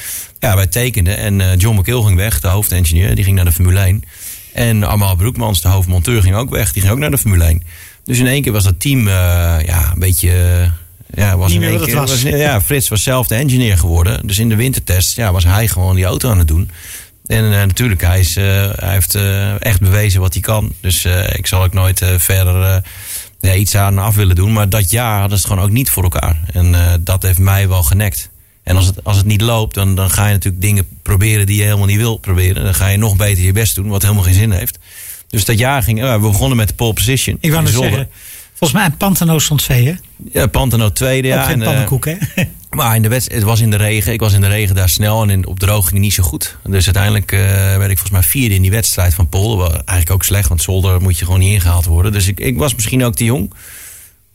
[0.42, 1.16] ja, wij tekenden.
[1.16, 3.14] En eh, John McKill ging weg, de hoofdingenieur.
[3.14, 4.04] Die ging naar de Formule 1.
[4.52, 6.72] En Amal Broekmans, de hoofdmonteur, ging ook weg.
[6.72, 7.62] Die ging ook naar de Formule 1.
[8.04, 9.14] Dus in één keer was dat team eh,
[9.66, 10.30] ja, een beetje...
[10.30, 10.70] eh,
[11.14, 12.22] ja, was in één keer, was.
[12.22, 14.26] ja, Frits was zelf de engineer geworden.
[14.26, 16.70] Dus in de wintertest ja, was hij gewoon die auto aan het doen.
[17.26, 19.14] En natuurlijk, hij, is, hij heeft
[19.58, 20.72] echt bewezen wat hij kan.
[20.80, 22.82] Dus ik zal ook nooit verder
[23.40, 24.52] ja, iets aan af willen doen.
[24.52, 26.40] Maar dat jaar hadden ze het gewoon ook niet voor elkaar.
[26.52, 26.74] En
[27.04, 28.30] dat heeft mij wel genekt.
[28.62, 31.56] En als het, als het niet loopt, dan, dan ga je natuurlijk dingen proberen die
[31.56, 32.64] je helemaal niet wil proberen.
[32.64, 34.78] Dan ga je nog beter je best doen, wat helemaal geen zin heeft.
[35.28, 37.36] Dus dat jaar ging, ja, we begonnen met de pole position.
[37.40, 37.90] Ik wou net Zolder.
[37.90, 38.10] zeggen,
[38.54, 39.94] volgens mij Pantano stond twee, hè?
[40.32, 41.28] Ja, Pantano tweede.
[41.28, 42.16] Ook Ja, geen en, eh, pannenkoek, hè?
[42.70, 44.12] maar in de wedstrijd, het was in de regen.
[44.12, 46.22] Ik was in de regen daar snel en in, op droog ging het niet zo
[46.22, 46.56] goed.
[46.64, 47.40] Dus uiteindelijk eh,
[47.76, 49.70] werd ik volgens mij vierde in die wedstrijd van Polen.
[49.70, 52.12] Eigenlijk ook slecht, want Zolder moet je gewoon niet ingehaald worden.
[52.12, 53.52] Dus ik, ik was misschien ook te jong.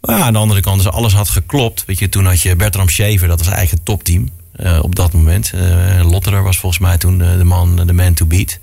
[0.08, 1.86] Maar ja, aan de andere kant, als alles had geklopt.
[1.86, 5.14] Weet je, toen had je Bertram Schever, dat was eigenlijk het topteam eh, op dat
[5.14, 5.52] moment.
[5.54, 8.60] Eh Lotterer was volgens mij toen eh, de man, de man to beat.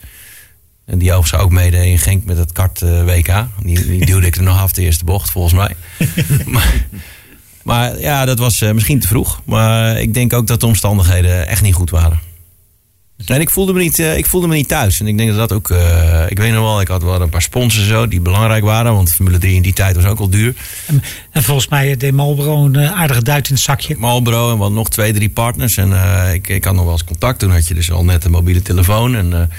[0.85, 3.47] En die overigens ook meedeed in Genk met het kart WK.
[3.63, 5.77] Die, die duwde ik er nog af de eerste bocht, volgens mij.
[6.55, 6.87] maar,
[7.63, 9.41] maar ja, dat was misschien te vroeg.
[9.45, 12.21] Maar ik denk ook dat de omstandigheden echt niet goed waren.
[13.27, 15.01] En ik voelde me niet, eh, ik voelde me niet thuis.
[15.01, 15.71] En ik denk dat dat ook.
[15.71, 18.93] eh, ik weet nog wel, ik had wel een paar sponsors zo die belangrijk waren.
[18.93, 20.55] Want Formule 3 in die tijd was ook al duur.
[20.87, 23.95] En, en volgens mij deed Marlboro een eh, aardige duit in het zakje.
[23.99, 25.77] Marlboro en wat nog twee, drie partners.
[25.77, 25.93] En
[26.33, 27.39] ik, ik had nog wel eens contact.
[27.39, 29.15] Toen had je dus al net een mobiele telefoon.
[29.15, 29.51] En,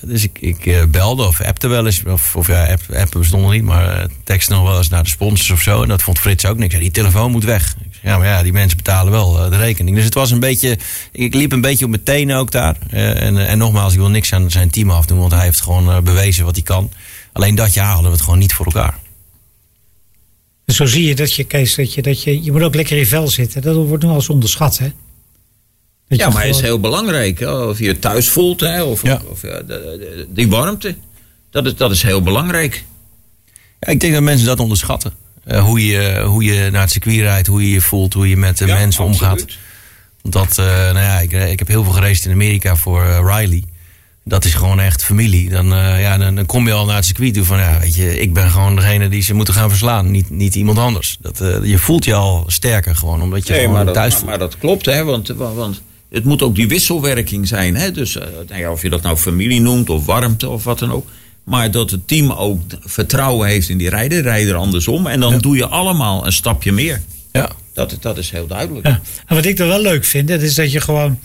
[0.00, 2.02] dus ik, ik eh, belde of appte wel eens.
[2.04, 3.62] Of, of ja, app, appen niet.
[3.62, 5.82] Maar eh, tekste nog wel eens naar de sponsors of zo.
[5.82, 6.78] En dat vond Frits ook niks.
[6.78, 7.76] Die telefoon moet weg.
[7.90, 9.96] Ik ja, maar ja, die mensen betalen wel eh, de rekening.
[9.96, 10.78] Dus het was een beetje...
[11.12, 12.76] Ik liep een beetje op mijn tenen ook daar.
[12.90, 15.18] En, en nogmaals, ik wil niks aan zijn team afdoen.
[15.18, 16.90] Want hij heeft gewoon bewezen wat hij kan.
[17.32, 18.98] Alleen dat jaar hadden we het gewoon niet voor elkaar.
[20.64, 22.98] Dus zo zie je dat je, Kees, dat je, dat je, je moet ook lekker
[22.98, 23.62] in vel zitten.
[23.62, 24.92] Dat wordt nu al onderschat, hè?
[26.08, 27.40] Dat Ja, maar het is heel belangrijk.
[27.40, 29.20] Of je je thuis voelt, hè, of, Ja.
[29.30, 29.62] of ja,
[30.28, 30.94] die warmte.
[31.50, 32.84] Dat is, dat is heel belangrijk.
[33.80, 35.12] Ja, ik denk dat mensen dat onderschatten.
[35.44, 38.36] Eh, hoe, je, hoe je naar het circuit rijdt, hoe je je voelt, hoe je
[38.36, 39.44] met de mensen omgaat.
[40.22, 43.18] Want dat, eh, nou ja, ik, ik heb heel veel gereisd in Amerika voor eh,
[43.36, 43.64] Riley.
[44.24, 45.48] Dat is gewoon echt familie.
[45.50, 47.94] Dan, eh, ja, dan, dan kom je al naar het circuit toe van, ja, weet
[47.94, 50.10] je, ik ben gewoon degene die ze moeten gaan verslaan.
[50.10, 51.16] Niet, niet iemand anders.
[51.20, 54.18] Dat, eh, je voelt je al sterker gewoon, omdat je Nee, gewoon maar, thuis dat,
[54.18, 54.30] voelt.
[54.30, 57.76] maar dat klopt, hè, want, want het moet ook die wisselwerking zijn.
[57.76, 57.90] Hè?
[57.90, 60.92] Dus eh, nou ja, of je dat nou familie noemt of warmte of wat dan
[60.92, 61.08] ook.
[61.44, 65.06] Maar dat het team ook vertrouwen heeft in die rijder, rijder andersom.
[65.06, 67.02] En dan doe je allemaal een stapje meer.
[67.32, 67.50] ja.
[67.76, 68.86] Dat, dat is heel duidelijk.
[68.86, 69.00] Ja.
[69.26, 71.18] En wat ik dan wel leuk vind, dat is dat je gewoon.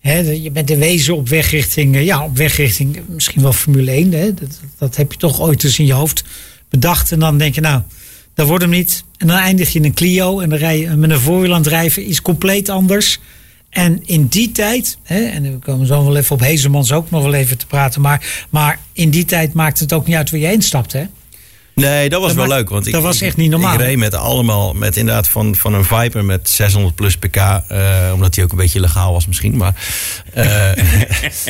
[0.00, 3.42] Hè, je bent in wezen op weg richting, eh, ja, op weg richting eh, misschien
[3.42, 4.12] wel Formule 1.
[4.12, 4.34] Hè.
[4.34, 6.24] Dat, dat heb je toch ooit eens in je hoofd
[6.68, 7.12] bedacht.
[7.12, 7.82] En dan denk je, nou,
[8.34, 9.04] dat wordt hem niet.
[9.16, 11.60] En dan eindig je in een Clio en dan rij je met een voorwiel aan
[11.60, 12.08] het drijven.
[12.08, 13.18] Iets compleet anders.
[13.74, 17.22] En in die tijd, hè, en we komen zo wel even op Hezemans ook nog
[17.22, 18.00] wel even te praten.
[18.00, 20.92] Maar, maar in die tijd maakt het ook niet uit waar je heen stapt.
[20.92, 21.04] Hè?
[21.74, 22.68] Nee, dat was Dat wel maakt- leuk.
[22.68, 23.74] Want ik, dat was ik- echt niet normaal.
[23.74, 27.36] Ik reed met allemaal, met inderdaad van, van een Viper met 600 plus pk.
[27.36, 27.60] eh,
[28.14, 29.56] omdat die ook een beetje legaal was misschien.
[29.56, 29.74] Maar,
[30.32, 30.76] eh, en,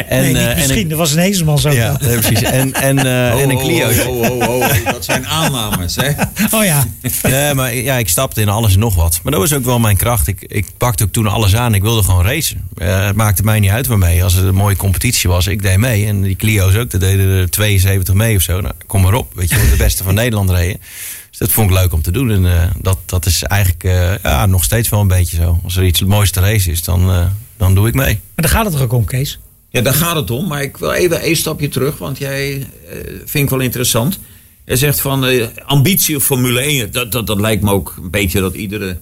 [0.08, 0.84] nee, niet eh, en misschien.
[0.84, 1.70] een- Er was een Heeseman zo.
[1.70, 2.42] ja, nee, precies.
[2.42, 3.88] En, en, eh, en een Clio.
[3.88, 6.08] oh, oh, oh, oh, dat zijn aannames, hè?
[6.50, 6.84] Oh ja.
[7.22, 9.20] Nee, maar ja, ik stapte in alles en nog wat.
[9.22, 10.26] Maar dat was ook wel mijn kracht.
[10.26, 11.74] Ik, ik pakte ook toen alles aan.
[11.74, 12.68] Ik wilde gewoon racen.
[12.76, 14.24] Eh, het maakte mij niet uit waarmee.
[14.24, 16.06] Als het een mooie competitie was, ik deed mee.
[16.06, 18.60] En die Clio's ook, daar deden er 72 mee of zo.
[18.60, 19.32] Nou, kom maar op.
[19.34, 20.80] Weet je, de beste van Nederland reden.
[21.30, 22.30] Dus dat vond ik leuk om te doen.
[22.30, 25.60] En eh, dat, dat is eigenlijk eh, ja, nog steeds wel een beetje zo.
[25.64, 28.20] Als er iets het mooiste race is, dan, eh, dan doe ik mee.
[28.34, 29.38] Maar daar gaat het er ook om, Kees.
[29.74, 30.46] Ja, daar gaat het om.
[30.46, 34.18] Maar ik wil even een stapje terug, want jij eh, vind ik wel interessant.
[34.64, 36.92] Jij zegt van eh, ambitie of Formule 1.
[36.92, 38.98] Dat, dat, dat lijkt me ook een beetje dat iedere,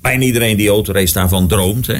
[0.00, 1.86] bijna iedereen die autorace daarvan droomt.
[1.86, 1.96] Hè?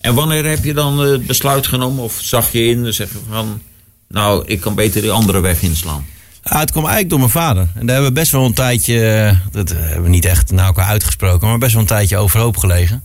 [0.00, 3.20] En wanneer heb je dan eh, het besluit genomen of zag je in en zeggen
[3.28, 3.62] van...
[4.08, 6.06] Nou, ik kan beter die andere weg inslaan.
[6.44, 7.62] Het kwam eigenlijk door mijn vader.
[7.62, 10.66] En daar hebben we best wel een tijdje, eh, dat hebben we niet echt naar
[10.66, 13.04] elkaar uitgesproken, maar best wel een tijdje overhoop gelegen.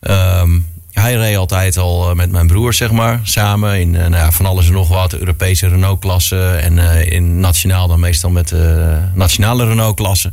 [0.00, 0.58] Ehm,
[0.92, 4.32] hij reed altijd al eh, met mijn broer, zeg maar, samen in eh, nou ja,
[4.32, 8.98] van alles en nog wat, Europese Renault-klasse en eh, in nationaal dan meestal met de
[9.14, 10.32] nationale Renault-klasse.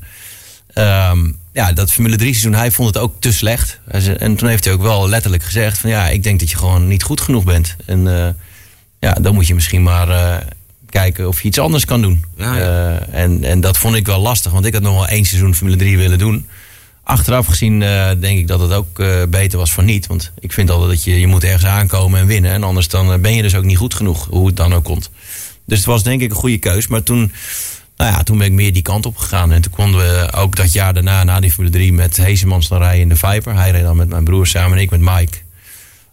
[0.73, 3.79] Ehm, ja, dat Formule 3 seizoen, hij vond het ook te slecht.
[4.17, 6.87] En toen heeft hij ook wel letterlijk gezegd van ja, ik denk dat je gewoon
[6.87, 7.75] niet goed genoeg bent.
[7.85, 8.29] En eh,
[8.99, 10.37] ja, dan moet je misschien maar eh,
[10.89, 12.23] kijken of je iets anders kan doen.
[12.37, 12.61] Ja, ja.
[12.61, 15.55] Eh, en, en dat vond ik wel lastig, want ik had nog wel één seizoen
[15.55, 16.47] Formule 3 willen doen.
[17.03, 20.07] Achteraf gezien eh, denk ik dat het ook eh, beter was van niet.
[20.07, 22.51] Want ik vind altijd dat je, je moet ergens aankomen en winnen.
[22.51, 25.09] En anders dan ben je dus ook niet goed genoeg, hoe het dan ook komt.
[25.65, 26.87] Dus het was denk ik een goede keus.
[26.87, 27.31] Maar toen,
[27.97, 29.51] nou ja, toen ben ik meer die kant op gegaan.
[29.51, 32.77] En toen konden we ook dat jaar daarna, na die Formule 3, met Heesemans dan
[32.79, 33.55] rijden in de Viper.
[33.55, 35.37] Hij reed dan met mijn broer samen en ik met Mike.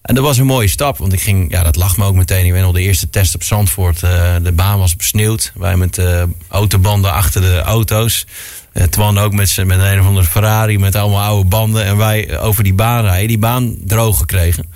[0.07, 2.47] En dat was een mooie stap, want ik ging, ja, dat lag me ook meteen.
[2.47, 5.53] Ik weet nog, de eerste test op Zandvoort, eh, de baan was besneeuwd.
[5.55, 8.27] Wij met eh, autobanden achter de auto's.
[8.73, 11.85] Eh, Twan ook met, met een of andere Ferrari met allemaal oude banden.
[11.85, 14.73] En wij over die baan rijden, die baan droog gekregen.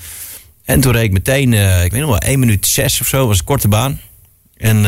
[0.64, 1.52] En toen reed ik meteen,
[1.84, 4.00] ik weet nog wel, 1 minuut 6 of zo, was een korte baan.
[4.56, 4.84] En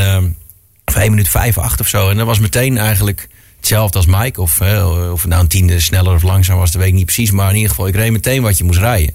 [0.85, 2.11] of 1 minuut 5, 8 of zo.
[2.11, 4.41] En dat was meteen eigenlijk hetzelfde als Mike.
[4.41, 4.61] Of,
[5.13, 7.31] of nou een tiende sneller of langzaam was, dat weet ik niet precies.
[7.31, 9.15] Maar in ieder geval, ik reed meteen wat je moest rijden.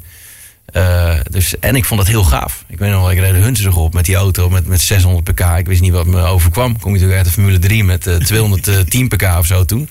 [0.68, 2.64] Eh, dus, en ik vond dat heel gaaf.
[2.68, 5.40] Ik weet nog wel, ik reed Hunsrug op met die auto met, met 600 pk.
[5.58, 6.80] Ik wist niet wat me overkwam.
[6.80, 9.90] Kom je natuurlijk uit de Formule 3 met eh, 210 pk of zo toen.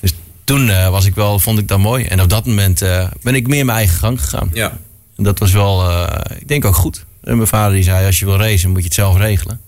[0.00, 0.12] Dus
[0.44, 2.04] toen eh, was ik wel, vond ik dat mooi.
[2.04, 4.50] En op dat moment eh, ben ik meer mijn eigen gang gegaan.
[4.52, 4.78] Ja.
[5.16, 7.04] En dat was wel, eh, ik denk ook goed.
[7.22, 9.60] En mijn vader die zei, als je wil racen moet je het zelf regelen.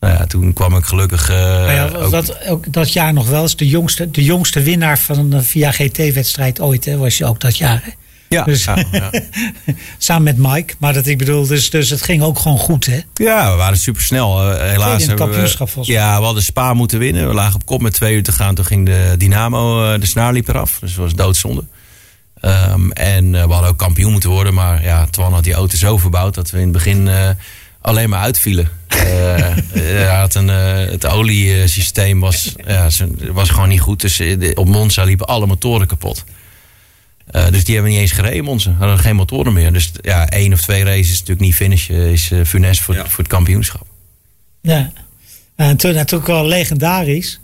[0.00, 1.30] Nou ja, toen kwam ik gelukkig...
[1.30, 4.62] eh, Maar ja, ook- dat, ook dat jaar nog wel eens de jongste, de jongste
[4.62, 6.84] winnaar van een VIA GT-wedstrijd ooit.
[6.84, 7.80] Hè, was je ook dat jaar.
[7.84, 7.90] Hè?
[8.28, 9.10] Ja, dus- ja, ja.
[9.98, 10.74] Samen met Mike.
[10.78, 12.86] Maar dat ik bedoel, dus, dus het ging ook gewoon goed.
[12.86, 13.00] Hè?
[13.14, 14.50] Ja, we waren super snel.
[14.58, 15.84] helaas in het we- kampioenschap mij.
[15.84, 17.28] Ja, we hadden Spa moeten winnen.
[17.28, 18.54] We lagen op kop met twee uur te gaan.
[18.54, 20.78] Toen ging de Dynamo, eh, de snaar liep eraf.
[20.80, 21.64] Dus dat was doodzonde.
[22.40, 24.54] Ehm, en eh, we hadden ook kampioen moeten worden.
[24.54, 27.08] Maar ja, Twan had die auto zo verbouwd dat we in het begin
[27.80, 28.68] alleen maar uitvielen.
[28.88, 32.88] Hij had een, het oliesysteem was, ja,
[33.32, 34.00] was gewoon niet goed.
[34.00, 34.20] Dus
[34.54, 36.24] op Monza liepen alle motoren kapot.
[37.26, 38.70] Eh, dus die hebben we niet eens gereden, Monza.
[38.78, 39.72] Hadden geen motoren meer.
[39.72, 41.96] Dus ja, één of twee races is natuurlijk niet finishen.
[41.96, 43.06] Is uh, funest voor, Ja.
[43.08, 43.86] voor het kampioenschap.
[44.62, 44.92] Ja.
[45.56, 47.40] En toen natuurlijk wel legendarisch.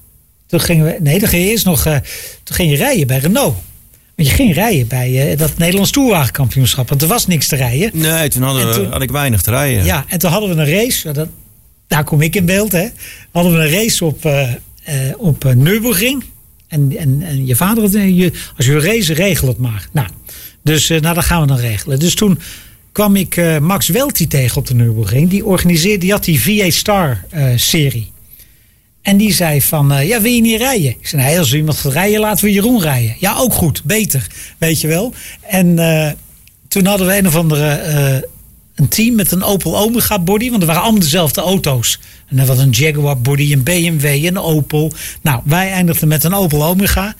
[0.46, 1.96] Toen gingen we, nee, dan ging je eerst nog, eh,
[2.42, 3.56] toen ging je rijden bij Renault.
[4.16, 6.88] Want je ging rijden bij eh, dat Nederlands Tourwagenkampioenschap.
[6.88, 7.90] Want er was niks te rijden.
[7.94, 9.84] Nee, toen, hadden En we, toen- had ik weinig te rijden.
[9.84, 11.12] Ja, en toen hadden we een race.
[11.12, 11.28] Dat,
[11.86, 12.88] daar kom ik in beeld, hè.
[13.32, 14.52] Hadden we een race op, eh
[14.84, 16.24] eh op eh, Nürburgring.
[16.72, 19.88] En, en, en je vader, je, als je wil racen, regel het maar.
[19.92, 20.08] Nou,
[20.62, 21.98] dus eh, nou, dat gaan we dan regelen.
[21.98, 22.38] Dus toen
[22.92, 25.30] kwam ik eh, Max Welty tegen op de Nürburgring.
[25.30, 28.10] Die organiseerde, die had die VA Star eh, serie.
[29.02, 30.90] En die zei van, ja, wil je niet rijden?
[30.90, 33.16] Ik zei, nee, als iemand gaat rijden, laten we Jeroen rijden.
[33.18, 34.26] Ja, ook goed, beter,
[34.58, 35.14] weet je wel.
[35.40, 35.76] En
[36.68, 38.28] toen hadden we een of andere,
[38.74, 40.50] een team met een Opel Omega body.
[40.50, 41.98] Want er waren allemaal dezelfde auto's.
[42.28, 44.92] En er was een Jaguar body, een BMW, een Opel.
[45.22, 47.14] Nou, wij eindigden met een Opel Omega.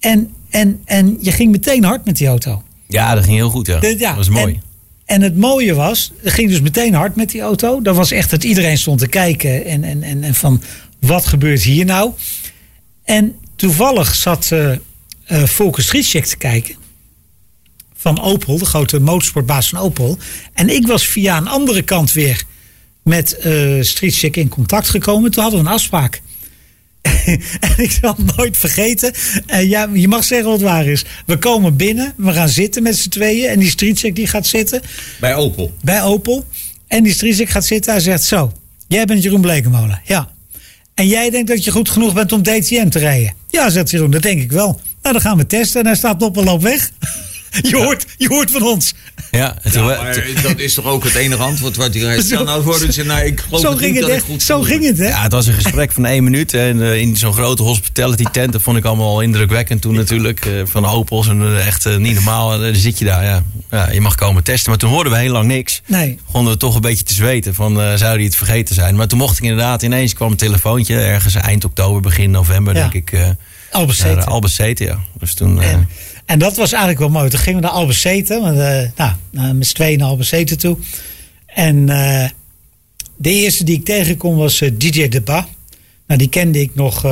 [0.00, 2.62] En, en, en je ging meteen hard met die auto.
[2.88, 3.78] Ja, dat ging heel goed, ja.
[3.78, 4.52] De- ja, dat was mooi.
[4.54, 4.62] En,
[5.04, 7.82] en het mooie was, het ging dus meteen hard met die auto.
[7.82, 10.62] Dat was echt dat iedereen stond te kijken en, en, en, en van
[11.00, 12.10] wat gebeurt hier nou?
[13.04, 14.72] En toevallig zat eh
[15.24, 16.74] eh Volker te kijken.
[18.04, 20.18] Van Opel, de grote motorsportbaas van Opel.
[20.52, 22.42] En ik was via een andere kant weer
[23.02, 25.30] met eh Stritschek in contact gekomen.
[25.30, 26.22] Toen hadden we een afspraak.
[27.60, 29.12] en ik zal het nooit vergeten.
[29.46, 31.04] En ja, je mag zeggen wat waar is.
[31.26, 33.48] We komen binnen, we gaan zitten met z'n tweeën.
[33.48, 34.82] En die Stritschek die gaat zitten
[35.20, 35.72] Bij Opel.
[35.82, 36.44] bij Opel.
[36.86, 37.92] En die Stritschek gaat zitten.
[37.92, 38.52] Hij zegt zo,
[38.88, 40.00] jij bent Jeroen Blekemolen.
[40.04, 40.30] Ja.
[40.94, 43.34] En jij denkt dat je goed genoeg bent om DTM te rijden?
[43.48, 44.80] Ja, zegt Jeroen, dat denk ik wel.
[45.02, 45.80] Nou, dan gaan we testen.
[45.80, 46.90] En hij staat op en loopt weg.
[47.70, 48.94] Je hoort, je hoort van ons.
[49.30, 52.28] Ja, Ja, maar dat is toch ook het enige antwoord wat hij heeft.
[52.28, 54.60] Ja, nou worden ze, nou, ik geloof Zo het ging niet het dat goed Zo
[54.62, 55.08] ging het, hè?
[55.08, 56.54] Ja, het was een gesprek van één minuut.
[56.54, 60.46] En eh, in zo'n grote hospitality tent, dat vond ik allemaal indrukwekkend toen natuurlijk.
[60.46, 62.52] eh, van Opels en eh, echt eh, niet normaal.
[62.54, 63.42] En dan zit je daar, ja.
[63.70, 63.90] ja.
[63.90, 64.70] Je mag komen testen.
[64.70, 65.82] Maar toen hoorden we heel lang niks.
[65.86, 66.18] Nee.
[66.26, 68.96] Begonnen we toch een beetje te zweten van, eh, zou die het vergeten zijn?
[68.96, 70.96] Maar toen mocht ik inderdaad, ineens kwam een telefoontje.
[71.00, 72.80] Ergens eind oktober, begin november, Ja.
[72.80, 73.12] denk ik.
[73.12, 73.26] eh
[73.70, 74.24] Albacete.
[74.24, 74.98] Albacete, ja.
[75.18, 75.60] Dus toen...
[75.62, 75.88] eh, En,
[76.26, 77.30] en dat was eigenlijk wel mooi.
[77.30, 78.40] Toen gingen we naar Albacete.
[78.40, 80.76] Want, eh, nou, met z'n tweeën naar Albacete toe.
[81.46, 82.28] En eh,
[83.16, 85.48] de eerste die ik tegenkom was eh, DJ Deba.
[86.06, 87.04] Nou, die kende ik nog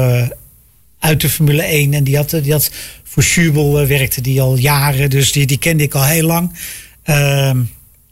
[0.98, 1.94] uit de Formule 1.
[1.94, 2.70] En die had, die had
[3.05, 5.11] voor Schubel werkte die al jaren.
[5.11, 6.59] Dus die, die kende ik al heel lang.
[7.03, 7.59] Ehm,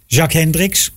[0.07, 0.93] Jacques Hendricks.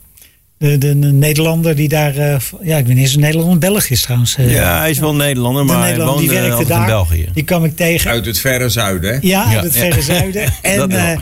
[0.63, 2.15] De, de, de Nederlander die daar...
[2.17, 3.57] eh, ja, ik weet niet eens een Nederlander.
[3.57, 4.35] Belg is trouwens.
[4.35, 6.75] eh, ja, hij is wel een Nederlander, de maar hij woonde die werkte altijd in
[6.75, 6.85] daar.
[6.85, 7.29] België.
[7.33, 8.11] Die kwam ik tegen.
[8.11, 9.17] Uit het verre zuiden, hè?
[9.21, 9.79] Ja, uit Ja, het ja.
[9.79, 10.53] verre zuiden.
[10.61, 11.17] En, eh,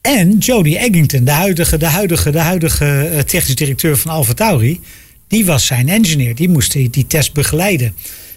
[0.00, 4.80] en Jody Eggington, de huidige, de huidige, de huidige eh, technisch directeur van Alfa Tauri,
[5.28, 6.34] die was zijn engineer.
[6.34, 7.94] Die moest die, die test begeleiden.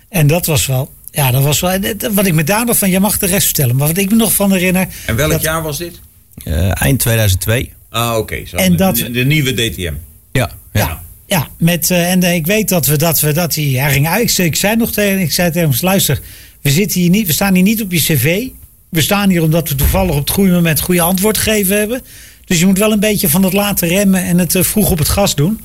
[0.09, 1.71] En dat was wel, ja, dat was wel.
[1.71, 1.79] eh,
[2.11, 4.15] Wat ik me daar nog van, jij mag de rest vertellen, maar wat ik me
[4.15, 4.87] nog van herinner.
[5.05, 5.99] En welk dat- jaar was dit?
[6.43, 7.71] Eh, eind 2002.
[7.95, 8.45] Ah, oké.
[8.45, 8.55] zo.
[8.55, 9.81] En de, dat- de, de nieuwe DTM.
[9.81, 9.93] Ja,
[10.31, 11.01] Ja, ja.
[11.27, 14.07] ja, met, eh, en eh, ik weet dat we dat, we, dat hij, hij ging
[14.07, 14.21] uit.
[14.21, 16.19] Ik, zei- ik zei nog tegen, ik zei tegen hem, luister,
[16.61, 18.47] we, zitten hier niet, we staan hier niet op je cv.
[18.89, 22.01] We staan hier omdat we toevallig op het goede moment het goede antwoord gegeven hebben.
[22.45, 24.97] Dus je moet wel een beetje van het laten remmen en het eh, vroeg op
[24.97, 25.59] het gas doen.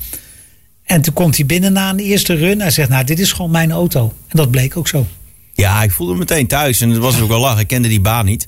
[0.83, 2.61] En toen komt hij binnen na een eerste run.
[2.61, 4.13] Hij zegt, nou, dit is gewoon mijn auto.
[4.27, 5.07] En dat bleek ook zo.
[5.53, 6.81] Ja, ik voelde me meteen thuis.
[6.81, 7.59] En het was ook wel lachen.
[7.59, 8.47] Ik kende die baan niet.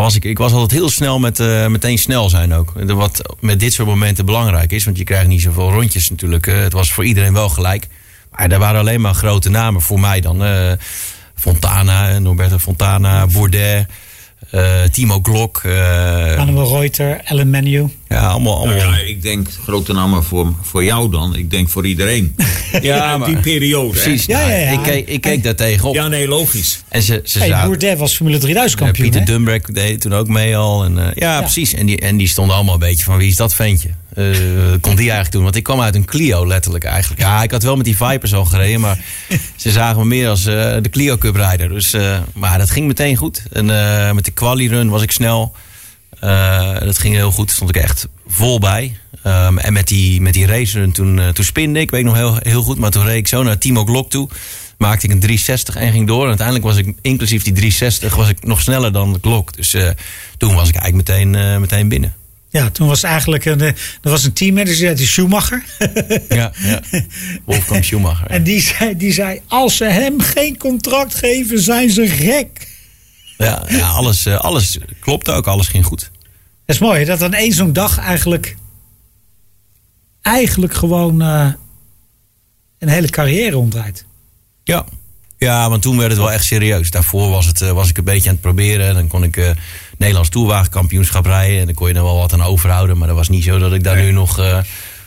[0.00, 2.72] Was ik, ik was altijd heel snel met eh, meteen snel zijn ook.
[2.86, 4.84] Wat met dit soort momenten belangrijk is.
[4.84, 6.46] Want je krijgt niet zoveel rondjes natuurlijk.
[6.46, 7.86] Eh, het was voor iedereen wel gelijk.
[8.30, 10.44] Maar daar waren alleen maar grote namen voor mij dan.
[10.44, 10.72] eh,
[11.34, 13.94] Fontana, Norberto Fontana, Bourdet, eh,
[14.92, 15.60] Timo Glock.
[15.64, 15.72] eh,
[16.36, 17.86] Manuel Reuter, Ellen Menu.
[18.08, 18.56] ja, allemaal.
[18.56, 18.76] allemaal.
[18.76, 21.36] Nou ja, ik denk grote namen voor, voor jou dan.
[21.36, 22.34] Ik denk voor iedereen.
[22.82, 23.86] Ja, die maar- periode.
[23.98, 24.02] hè?
[24.02, 24.26] Precies.
[24.26, 24.70] Ja, ja, ja.
[24.70, 25.94] Ik, keek, ik keek daar tegenop.
[25.94, 26.82] Ja, nee, logisch.
[26.88, 29.10] En ze, ze Hey, zaten- Bourdet was Formule 3000 Ja, kampioen.
[29.10, 29.32] Pieter hè?
[29.34, 30.84] Dumbrek deed toen ook mee al.
[30.84, 31.74] En, eh, ja, precies.
[31.74, 33.88] En die, en die stonden allemaal een beetje van wie is dat ventje?
[34.14, 35.42] Wat kon die eigenlijk doen?
[35.42, 37.20] Want ik kwam uit een Clio letterlijk eigenlijk.
[37.20, 38.80] Ja, ik had wel met die Vipers al gereden.
[38.80, 38.98] Maar
[39.56, 41.68] ze zagen me meer als eh, de Clio Cup rijder.
[41.68, 43.42] Dus, eh, maar dat ging meteen goed.
[43.52, 43.66] En
[44.14, 45.54] met de quali run was ik snel.
[46.80, 47.50] Dat ging heel goed.
[47.50, 48.96] Stond ik echt vol bij.
[49.22, 51.90] Ehm, en met die, met die race run toen, toen spinde ik.
[51.90, 52.78] Weet ik nog heel, heel goed.
[52.78, 54.28] Maar toen reed ik zo naar Timo Glock toe.
[54.78, 56.22] Maakte ik een 360 en ging door.
[56.22, 59.56] En uiteindelijk was ik, inclusief die 360, was ik nog sneller dan de Glock.
[59.56, 59.76] Dus
[60.36, 62.14] toen was ik eigenlijk meteen, meteen binnen.
[62.54, 63.66] Ja, toen was eigenlijk een, eh,
[64.02, 65.64] er was een teammanager uit de Schumacher.
[66.28, 66.80] Ja, ja.
[67.44, 68.26] Wolfgang Schumacher.
[68.26, 72.68] En die zei, die zei, als ze hem geen contract geven, zijn ze gek.
[73.38, 75.46] Ja, ja alles, eh, alles klopte ook.
[75.46, 76.10] Alles ging goed.
[76.66, 78.56] Dat is mooi, dat dan één zo'n dag eigenlijk,
[80.22, 81.52] eigenlijk gewoon eh,
[82.78, 84.04] een hele carrière omdraait.
[84.64, 84.84] Ja.
[85.44, 86.90] Ja, want toen werd het wel echt serieus.
[86.90, 88.94] Daarvoor was, het, eh, was ik een beetje aan het proberen.
[88.94, 89.50] Dan kon ik eh
[89.98, 91.58] Nederlands toerwagenkampioenschap rijden.
[91.60, 92.98] En dan kon je er wel wat aan overhouden.
[92.98, 94.58] Maar dat was niet zo dat ik daar, nu, nog, eh,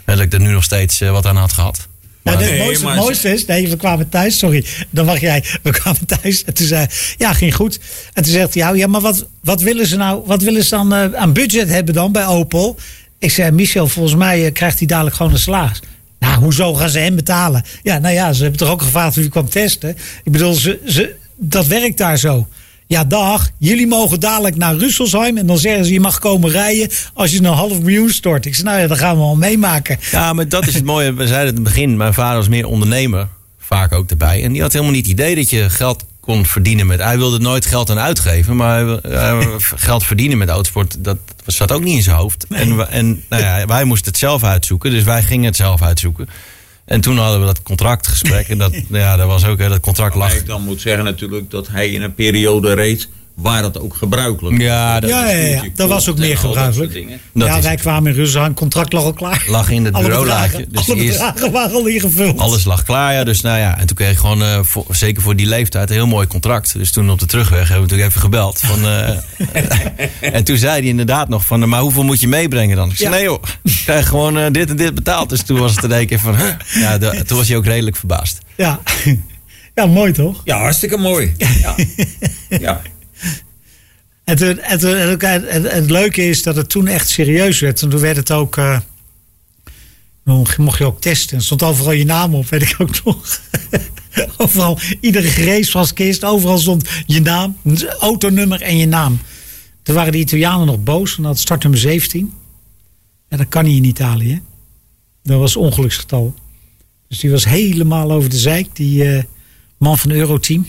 [0.05, 1.87] dat ik daar nu nog steeds eh, wat aan had gehad.
[2.23, 5.05] Maar, Nou, het nee, mooiste, maar het mooiste is, nee, we kwamen thuis, sorry, dan
[5.05, 5.43] mag jij.
[5.63, 7.79] We kwamen thuis en toen zei ja, ging goed.
[8.13, 10.69] En toen zegt hij, ja, ja maar wat, wat willen ze nou, wat willen ze
[10.69, 12.77] dan eh, aan budget hebben dan bij Opel?
[13.19, 15.81] Ik zei, Michel, volgens mij krijgt hij dadelijk gewoon een salaris.
[16.19, 17.63] Nou, hoezo gaan ze hem betalen?
[17.83, 19.89] Ja, nou ja, ze hebben toch ook gevraagd wie kwam testen.
[20.23, 22.47] Ik bedoel, ze, ze, dat werkt daar zo.
[22.87, 26.89] Ja, dag, jullie mogen dadelijk naar Rüsselsheim en dan zeggen ze, je mag komen rijden
[27.13, 28.45] als je een half miljoen stort.
[28.45, 29.99] Ik zei, nou ja, dat gaan we al meemaken.
[30.11, 31.13] Ja, maar dat is het mooie.
[31.13, 33.27] We zeiden het in het begin, mijn vader was meer ondernemer.
[33.59, 34.43] Vaak ook erbij.
[34.43, 36.99] En die had helemaal niet het idee dat je geld kon verdienen met...
[36.99, 38.55] Hij wilde nooit geld aan uitgeven.
[38.55, 38.99] Maar
[39.89, 42.45] geld verdienen met autosport, dat zat ook niet in zijn hoofd.
[42.49, 44.91] En, en nou ja, wij moesten het zelf uitzoeken.
[44.91, 46.29] Dus wij gingen het zelf uitzoeken.
[46.85, 48.47] En toen hadden we dat contractgesprek.
[48.47, 50.35] En dat, ja, dat was ook, hè, dat contract lag...
[50.35, 53.09] ik dan moet zeggen natuurlijk dat hij in een periode reed
[53.41, 56.93] waar dat ook gebruikelijk Ja, dat- Ja, ja, dat was ook meer gebruikelijk.
[57.33, 59.45] ja, wij kwamen in Rusland, contract lag al klaar.
[59.47, 62.39] Lag in het bedragen, Dus alle eerst- bedragen waren al ingevuld.
[62.39, 63.23] Alles lag klaar, ja.
[63.23, 65.95] Dus nou ja, en toen kreeg ik gewoon, eh, voor- zeker voor die leeftijd, een
[65.95, 66.73] heel mooi contract.
[66.73, 68.59] Dus toen op de terugweg hebben we natuurlijk even gebeld.
[68.59, 69.09] Van, eh,
[70.35, 72.89] en toen zei hij inderdaad nog van, maar hoeveel moet je meebrengen dan?
[72.89, 73.15] Ik zei, Ja.
[73.15, 75.29] nee joh, ik krijg gewoon eh, dit en dit betaald.
[75.29, 76.49] Dus toen was het in één keer van, huh?
[76.73, 78.37] ja, de- toen was hij ook redelijk verbaasd.
[78.55, 78.79] Ja.
[79.75, 80.41] ja, mooi toch?
[80.43, 81.33] Ja, hartstikke mooi.
[81.61, 81.75] Ja.
[82.59, 82.81] ja.
[84.27, 87.81] En, en, en, en- en het leuke is dat het toen echt serieus werd.
[87.81, 88.55] En toen werd het ook.
[90.25, 91.37] Dan mocht je ook testen.
[91.37, 93.41] Er stond overal je naam op, weet ik ook nog.
[94.37, 96.23] overal, iedere race was kist.
[96.23, 97.57] Overal stond je naam,
[97.99, 99.19] autonummer en je naam.
[99.83, 101.17] Toen waren de Italianen nog boos.
[101.17, 102.33] En dat startnummer 17.
[103.29, 104.41] Ja, dat kan niet in Italië.
[105.23, 106.33] Dat was ongeluksgetal.
[107.07, 108.75] Dus die was helemaal over de zijk.
[108.75, 109.23] Die eh,
[109.77, 110.67] man van Euroteam.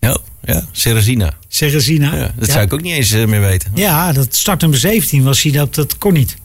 [0.00, 0.18] Ja,
[0.54, 0.64] ja.
[0.72, 1.32] Serezina.
[1.48, 2.14] Serezina.
[2.16, 2.52] Ja, dat ja.
[2.52, 3.70] zou ik ook niet eens eh, meer weten.
[3.74, 5.52] Ja, dat startnummer 17 was hij.
[5.52, 6.36] Dat, dat kon niet.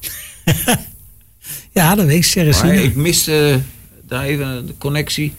[1.72, 2.24] ja, dat weet ik.
[2.24, 2.66] Serezina.
[2.66, 3.60] Maar ik miste
[4.08, 5.34] daar even de connectie.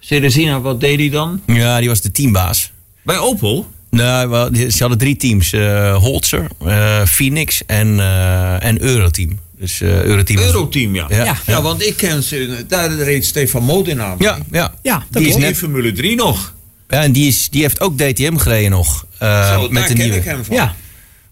[0.00, 1.40] Cerezina, wat deed hij dan?
[1.46, 2.72] Ja, die was de teambaas.
[3.02, 3.70] Bij Opel?
[3.90, 5.52] Nou, ze hadden drie teams.
[5.52, 9.38] eh Holzer, eh, Phoenix en, eh, en Euroteam.
[9.58, 10.38] Dus eh Euroteam.
[10.38, 11.06] Euroteam, ja.
[11.08, 11.24] Ja.
[11.24, 11.36] ja.
[11.46, 11.62] Ja.
[11.62, 12.64] want ik ken ze.
[12.68, 14.14] Daar reed Stefan Modena.
[14.18, 14.74] Ja, ja.
[14.82, 16.54] Ja, dat Die is in Formule 3 nog.
[16.88, 19.06] Ja en die, is, die heeft ook DTM gereden nog.
[19.18, 20.16] eh, Zo, met daar de ken nieuwe.
[20.18, 20.56] ik hem van.
[20.56, 20.64] Ja,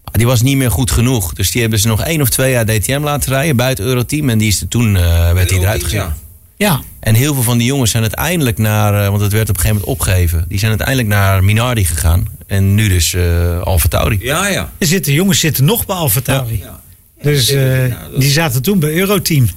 [0.03, 1.33] Maar Die was niet meer goed genoeg.
[1.33, 4.29] Dus die hebben ze nog één of twee jaar DTM laten rijden buiten Euroteam.
[4.29, 5.99] En die is er toen eh, werd hij eruit gezet.
[5.99, 6.15] Ja.
[6.57, 6.81] ja.
[6.99, 9.61] En heel veel van die jongens zijn uiteindelijk naar, eh, want het werd op een
[9.61, 10.45] gegeven moment opgegeven.
[10.47, 12.27] Die zijn uiteindelijk naar Minardi gegaan.
[12.47, 14.17] En nu dus eh Alfa Tauri.
[14.21, 14.71] Ja, ja.
[14.77, 16.59] Er zitten jongens zitten nog bij Alfa Tauri.
[16.63, 16.81] Ja.
[17.21, 19.47] Dus eh, Ja, dat- die zaten toen bij Euroteam.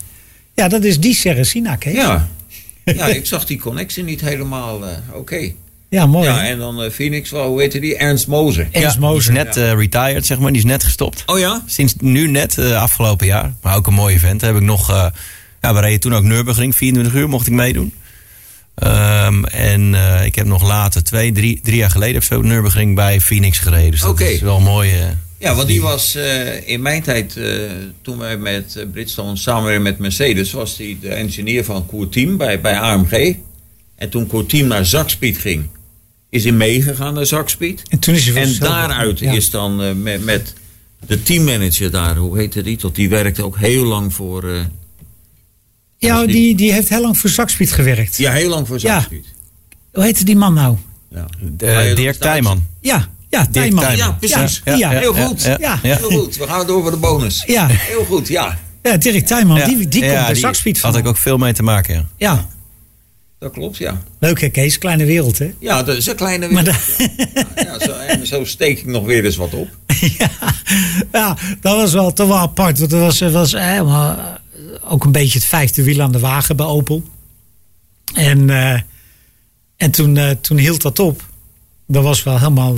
[0.55, 1.95] Ja, dat is die Serezina, Kees.
[1.95, 2.29] Ja.
[2.85, 4.87] ja, ik zag die connectie niet helemaal.
[4.87, 5.53] eh, Oké.
[5.91, 6.29] Ja, mooi.
[6.29, 7.97] Ja, en dan eh, Phoenix, wel, hoe heette die?
[7.97, 8.63] Ernst Moser.
[8.63, 9.33] Ernst Ja, die is Moser.
[9.33, 10.51] net eh, retired, zeg maar.
[10.53, 11.23] Die is net gestopt.
[11.27, 11.63] Oh ja?
[11.67, 13.53] Sinds nu net, eh, afgelopen jaar.
[13.63, 14.41] Maar ook een mooi event.
[14.41, 15.07] Heb ik nog, eh,
[15.61, 16.77] ja, we reden toen ook Nürburgring.
[16.77, 17.93] 24 uur mocht ik meedoen.
[18.75, 22.95] Ehm, en eh, ik heb nog later, twee, drie, drie jaar geleden of zo, Nürburgring
[22.95, 23.91] bij Phoenix gereden.
[23.91, 24.25] Dus dat Oké.
[24.25, 24.93] is wel mooi.
[25.39, 27.47] Ja, want die was eh, in mijn tijd, eh,
[28.03, 32.79] toen wij met Bridgestone samenwerkten met Mercedes, was hij de engineer van Courteam bij, bij
[32.79, 33.35] AMG.
[33.97, 35.69] En toen Courteam naar Zakspeed ging,
[36.31, 37.83] is hij meegegaan naar Zakspeed.
[37.89, 39.33] En toen is hij En vanzelf- daaruit Ja.
[39.33, 40.55] is dan eh, met, met
[41.07, 42.77] de teammanager daar, hoe heette die?
[42.77, 44.49] Tot die werkte ook heel lang voor.
[44.49, 44.61] eh,
[45.99, 48.17] Ja, die, die heeft heel lang voor Zakspeed gewerkt.
[48.17, 48.93] ja, heel lang voor Ja.
[48.95, 49.25] Zakspeed.
[49.93, 50.77] Hoe heette die man nou?
[51.11, 51.27] Ja.
[51.41, 52.67] de- Dirk Tijman.
[52.81, 53.97] Ja, ja, Tijman.
[53.97, 54.61] Ja, precies.
[54.65, 55.43] Ja, ja, heel goed.
[55.43, 55.79] Ja, Ja.
[55.83, 55.97] ja.
[55.97, 56.37] Heel goed.
[56.37, 57.43] We gaan door voor de bonus.
[57.47, 57.67] Ja.
[57.67, 58.59] Heel goed, ja.
[58.83, 59.65] Ja, Dirk Tijman, Ja.
[59.67, 60.91] die, die Ja, komt bij Zakspeed van.
[60.91, 62.05] Had ik ook veel mee te maken, ja.
[62.17, 62.49] Ja,
[63.39, 64.03] Dat klopt, ja.
[64.19, 65.55] leuk hè Kees, kleine wereld hè?
[65.59, 66.97] Ja, dat is een kleine Maar wereld.
[67.35, 67.63] ja.
[67.63, 69.69] Ja, zo, en zo steek ik nog weer eens wat op.
[70.19, 70.31] ja,
[71.13, 72.79] ja, dat was wel toch wel apart.
[72.79, 76.19] Want dat was, was eh, maar, eh, ook een beetje het vijfde wiel aan de
[76.19, 77.03] wagen bij Opel.
[78.15, 78.81] En, eh,
[79.77, 81.27] en toen, eh, toen hield dat op.
[81.87, 82.77] Dat was wel helemaal,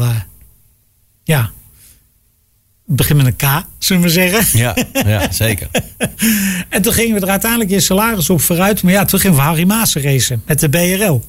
[1.25, 1.51] ja,
[2.97, 4.59] begin met een K, zullen we zeggen.
[4.59, 4.77] Ja,
[5.07, 5.69] ja zeker.
[6.69, 8.83] En toen gingen we er uiteindelijk in salaris op vooruit.
[8.83, 11.25] Maar ja, toen gingen we Harry Maassen racen met de BRL.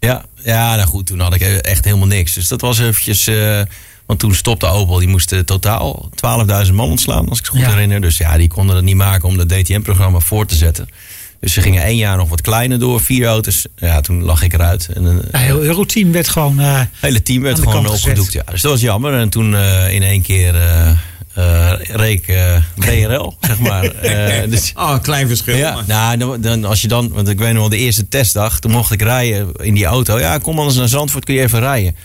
[0.00, 2.34] Ja, ja, nou goed, toen had ik echt helemaal niks.
[2.34, 3.26] Dus dat was eventjes...
[3.26, 3.60] eh,
[4.06, 6.10] want toen stopte Opel, die moest eh, totaal
[6.66, 7.70] 12.000 man ontslaan, als ik het goed Ja.
[7.70, 8.00] herinner.
[8.00, 10.88] Dus ja, die konden het niet maken om dat DTM-programma voor te zetten.
[11.40, 13.66] Dus ze gingen één jaar nog wat kleiner door, vier auto's.
[13.76, 14.88] Ja, toen lag ik eruit.
[14.94, 16.60] En een Ja, heel Euroteam werd gewoon...
[16.60, 18.32] eh, hele team werd gewoon opgedoekt.
[18.32, 18.42] Ja.
[18.50, 19.14] Dus dat was jammer.
[19.20, 20.90] En toen eh, in één keer eh
[21.34, 23.84] eh, reek eh, BRL, zeg maar.
[23.84, 25.56] Eh, dus, Oh, een klein verschil.
[25.56, 28.08] ja, maar- nou, dan, dan, als je dan, want ik weet nog wel, de eerste
[28.08, 30.18] testdag, toen mocht ik rijden in die auto.
[30.18, 31.96] Ja, kom anders naar Zandvoort, kun je even rijden.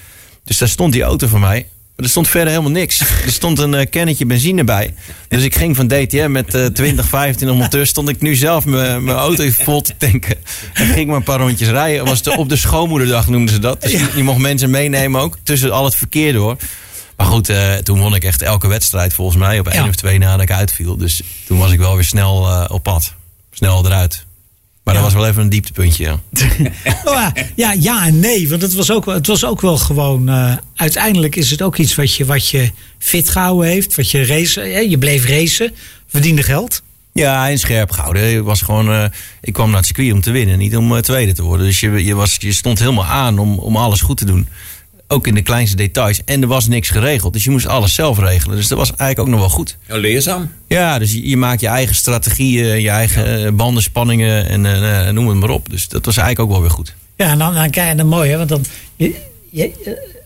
[0.45, 1.67] Dus daar stond die auto van mij.
[2.01, 2.99] Er stond verder helemaal niks.
[2.99, 4.93] Er stond een eh, kennetje benzine bij.
[5.27, 7.87] Dus ik ging van DTM met eh 20, 25 monteur.
[7.87, 10.35] Stond ik nu zelf mijn auto even vol te tanken.
[10.73, 12.05] En ging maar een paar rondjes rijden.
[12.05, 13.81] Was de, op de schoonmoederdag noemden ze dat.
[13.81, 15.37] Dus je, je mocht mensen meenemen ook.
[15.43, 16.57] Tussen al het verkeer door.
[17.17, 19.59] Maar goed, eh, toen won ik echt elke wedstrijd volgens mij.
[19.59, 19.89] Op één Ja.
[19.89, 20.97] of twee nadat ik uitviel.
[20.97, 23.13] Dus toen was ik wel weer snel eh, op pad.
[23.51, 24.25] Snel eruit.
[24.83, 26.03] Maar dat was wel even een dieptepuntje.
[26.03, 26.19] Ja.
[27.05, 28.49] Oh ja, ja, ja en nee.
[28.49, 30.29] Want het was ook, wel- het was ook wel gewoon.
[30.29, 33.95] eh, uiteindelijk is het ook iets wat je, wat je fit gehouden heeft.
[33.95, 35.73] Wat je race, je bleef racen,
[36.07, 36.81] verdiende geld.
[37.13, 38.23] Ja, en scherp gehouden.
[38.23, 39.05] Je was gewoon, eh,
[39.41, 41.65] ik kwam naar het circuit om te winnen, niet om eh, tweede te worden.
[41.65, 44.47] Dus je, je, was, je stond helemaal aan om, om alles goed te doen.
[45.11, 46.21] Ook in de kleinste details.
[46.25, 47.33] En er was niks geregeld.
[47.33, 48.55] Dus je moest alles zelf regelen.
[48.55, 49.77] Dus dat was eigenlijk ook nog wel goed.
[49.87, 50.51] Ja, leerzaam.
[50.67, 55.13] Ja, dus je, je maakt je eigen strategieën, je eigen eh, bandenspanningen en eh, eh,
[55.13, 55.69] noem het maar op.
[55.69, 56.95] Dus dat was eigenlijk ook wel weer goed.
[57.15, 58.37] Ja, en dan, dan krijg je dan mooi, hè?
[58.37, 58.65] Want dan.
[58.95, 59.71] Je, je,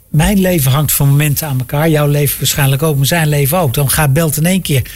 [0.09, 1.89] mijn leven hangt van momenten aan elkaar.
[1.89, 3.73] Jouw leven waarschijnlijk ook, maar zijn leven ook.
[3.73, 4.91] Dan gaat belt in één keer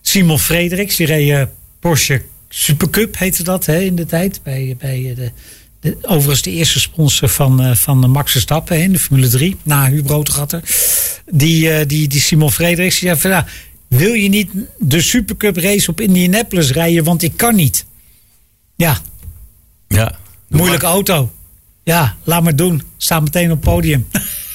[0.00, 0.96] Simon Frederiks.
[0.96, 1.46] Die reed
[1.80, 4.40] Porsche Supercup, heette dat hè, in de tijd.
[4.42, 5.30] Bij, bij de,
[5.82, 9.56] de, overigens de eerste sponsor van, eh, van Max Verstappen in de Formule 3.
[9.62, 10.62] Na Rotegatter.
[11.30, 12.98] Die, eh, die, die Simon Frederiks.
[12.98, 13.44] Die zei van, nou,
[13.88, 17.04] wil je niet de Supercup race op Indianapolis rijden?
[17.04, 17.84] Want ik kan niet.
[18.76, 18.98] Ja,
[19.88, 20.18] Ja.
[20.48, 21.32] Moeilijke auto.
[21.84, 22.82] Ja, laat maar doen.
[22.96, 24.06] Sta meteen op het podium.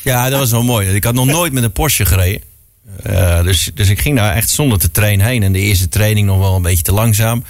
[0.03, 0.87] Ja, dat was wel mooi.
[0.89, 2.41] Ik had nog nooit met een Porsche gereden.
[3.03, 5.43] Eh, dus, dus ik ging daar echt zonder te trainen heen.
[5.43, 7.43] En de eerste training nog wel een beetje te langzaam.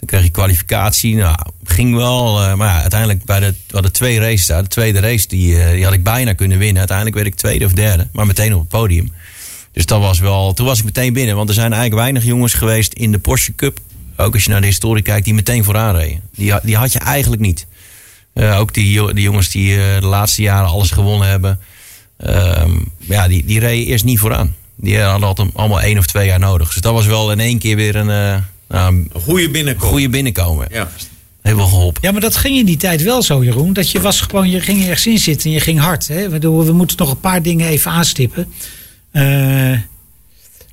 [0.00, 1.14] Toen kreeg je kwalificatie.
[1.16, 2.42] Nou, ging wel.
[2.42, 4.62] eh, maar ja, uiteindelijk bij de, we hadden twee races daar.
[4.62, 6.78] De tweede race die, eh, die had ik bijna kunnen winnen.
[6.78, 8.08] Uiteindelijk werd ik tweede of derde.
[8.12, 9.12] Maar meteen op het podium.
[9.72, 10.52] Dus dat was wel.
[10.52, 11.36] Toen was ik meteen binnen.
[11.36, 13.78] Want er zijn eigenlijk weinig jongens geweest in de Porsche Cup.
[14.16, 16.20] Ook als je naar de historie kijkt, die meteen vooraan reden.
[16.34, 17.66] Die, die had je eigenlijk niet.
[18.32, 21.58] Eh, ook die, die jongens die de laatste jaren alles gewonnen hebben.
[22.16, 24.54] ehm, ja, die, die reden eerst niet vooraan.
[24.76, 26.72] Die hadden allemaal één of twee jaar nodig.
[26.72, 29.88] Dus dat was wel in één keer weer een, eh, nou, een Een goede binnenkomen.
[29.90, 30.68] goede binnenkomen.
[30.70, 30.90] Ja.
[31.42, 32.02] Heeft wel geholpen.
[32.04, 33.72] Ja, maar dat ging in die tijd wel zo, Jeroen.
[33.72, 36.08] Dat je was gewoon, je ging ergens in zitten en je ging hard.
[36.08, 36.28] Hè?
[36.28, 38.52] We moeten nog een paar dingen even aanstippen.
[39.10, 39.72] Eh,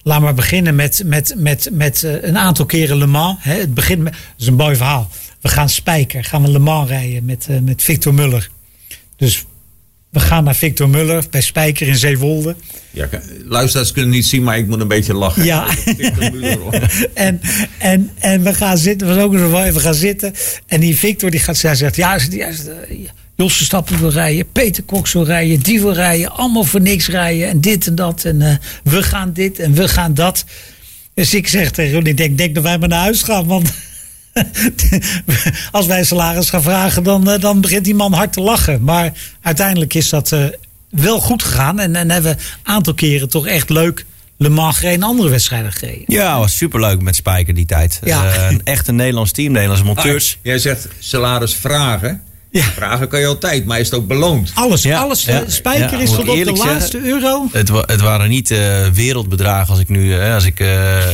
[0.04, 3.38] laat maar beginnen met, met, met, met eh, een aantal keren Le Mans.
[3.40, 3.60] Hè?
[3.60, 5.10] Het begint met, dat is een mooi verhaal.
[5.42, 8.50] We gaan Spijker, gaan we Le Mans rijden met, eh, met Victor Muller.
[9.16, 9.46] Dus
[10.10, 12.56] we gaan naar Victor Muller bij Spijker in Zeewolde.
[12.92, 13.10] Ja,
[13.46, 15.44] luisteraars kunnen niet zien, maar ik moet een beetje lachen.
[15.44, 15.68] Ja.
[17.14, 17.42] En,
[17.78, 20.34] en, en we gaan zitten, was ook mooi, we gaan zitten.
[20.66, 22.52] En die Victor die gaat, zegt, ja, ja,
[23.36, 27.50] Jos Verstappen wil rijden, Peter Cox wil rijden, die wil rijden, allemaal voor niks rijden
[27.50, 28.24] en dit en dat.
[28.26, 30.46] En eh, we gaan dit en we gaan dat.
[31.14, 33.74] Dus ik zeg tegen ik denk, denk dat wij maar naar huis gaan, want
[35.72, 38.84] als wij salaris gaan vragen, dan, eh, dan begint die man hard te lachen.
[38.84, 40.46] Maar uiteindelijk is dat eh,
[40.90, 44.06] wel goed gegaan en, en hebben we een aantal keren toch echt leuk
[44.38, 46.04] Le Mans gereden en andere wedstrijden gereden.
[46.06, 48.00] Ja, was superleuk met Spijker die tijd.
[48.04, 48.26] Ja.
[48.26, 50.34] Eh, een echt een Nederlands team, Nederlandse monteurs.
[50.38, 52.22] Ah, Jij zegt salaris vragen.
[52.52, 52.62] Ja.
[52.64, 54.52] Vragen kan je altijd, maar is het ook beloond?
[54.56, 55.24] Alles, Ja, alles.
[55.26, 57.48] ja, Spijker ja, is tot ik op de laatste zeggen, euro.
[57.52, 60.68] Het, wa- het waren niet eh, wereldbedragen als ik nu eh, als ik, eh,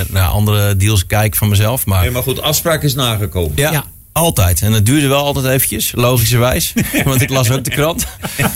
[0.09, 1.85] naar andere deals kijk van mezelf.
[1.85, 3.51] Maar Nee, maar goed, afspraak is nagekomen.
[3.55, 3.83] ja, Ja.
[4.11, 4.61] altijd.
[4.61, 6.73] En het duurde wel altijd eventjes, logischerwijs.
[7.05, 8.07] want ik las ook de krant.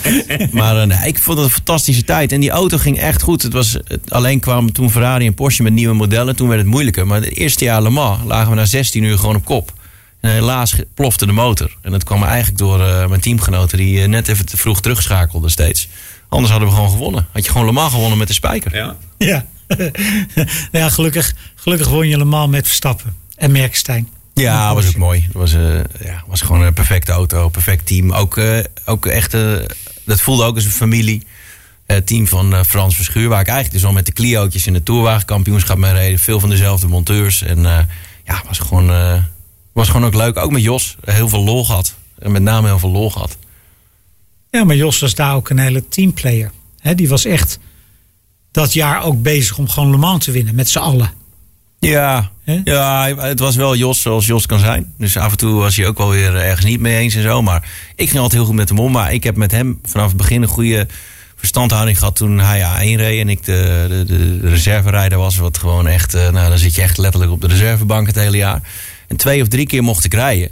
[0.52, 2.32] maar nee, ik vond het een fantastische tijd.
[2.32, 3.42] En die auto ging echt goed.
[3.42, 6.36] Het was, het, alleen kwamen toen Ferrari en Porsche met nieuwe modellen.
[6.36, 7.06] Toen werd het moeilijker.
[7.06, 9.72] Maar het eerste jaar Le Mans lagen we na 16 uur gewoon op kop.
[10.20, 11.76] En helaas plofte de motor.
[11.82, 15.50] En dat kwam eigenlijk door eh, mijn teamgenoten die eh, net even te vroeg terugschakelden
[15.50, 15.88] steeds.
[16.28, 17.26] Anders hadden we gewoon gewonnen.
[17.32, 18.76] Had je gewoon Le Mans gewonnen met de spijker.
[18.76, 18.96] Ja.
[19.18, 19.44] Ja,
[20.72, 24.08] ja gelukkig, gelukkig won je Le Mans met Verstappen en Merkstein.
[24.34, 25.22] Ja, was ook mooi.
[25.22, 28.12] Het was, eh, ja, was gewoon een perfecte auto, perfect team.
[28.12, 29.52] Ook, eh, ook echt, eh,
[30.04, 31.22] dat voelde ook als een familie.
[31.86, 34.66] Eh, Het team van eh, Frans Verschuur, waar ik eigenlijk dus al met de Clio'tjes
[34.66, 36.20] in de Tourwagenkampioenschap mee reed.
[36.20, 37.42] Veel van dezelfde monteurs.
[37.42, 37.78] En eh,
[38.24, 39.14] ja, was gewoon, eh,
[39.78, 40.36] was gewoon ook leuk.
[40.36, 40.96] Ook met Jos.
[41.04, 41.94] Heel veel lol gehad.
[42.18, 43.36] En met name heel veel lol gehad.
[44.50, 46.50] Ja, maar Jos was daar ook een hele teamplayer.
[46.78, 47.58] Hè, die was echt
[48.52, 51.12] dat jaar ook bezig om gewoon Le Mans te winnen met z'n allen.
[51.78, 52.30] Ja,
[52.64, 54.94] ja, het was wel Jos zoals Jos kan zijn.
[54.98, 57.42] Dus af en toe was hij ook wel weer ergens niet mee eens en zo.
[57.42, 58.92] Maar ik ging altijd heel goed met hem om.
[58.92, 60.86] Maar ik heb met hem vanaf het begin een goede
[61.36, 65.36] verstandhouding gehad toen hij A1 reed en ik de, de, de, de reserverijder was.
[65.36, 68.36] Wat gewoon echt, eh, nou dan zit je echt letterlijk op de reservebank het hele
[68.36, 68.62] jaar.
[69.08, 70.48] En twee of drie keer mocht ik rijden.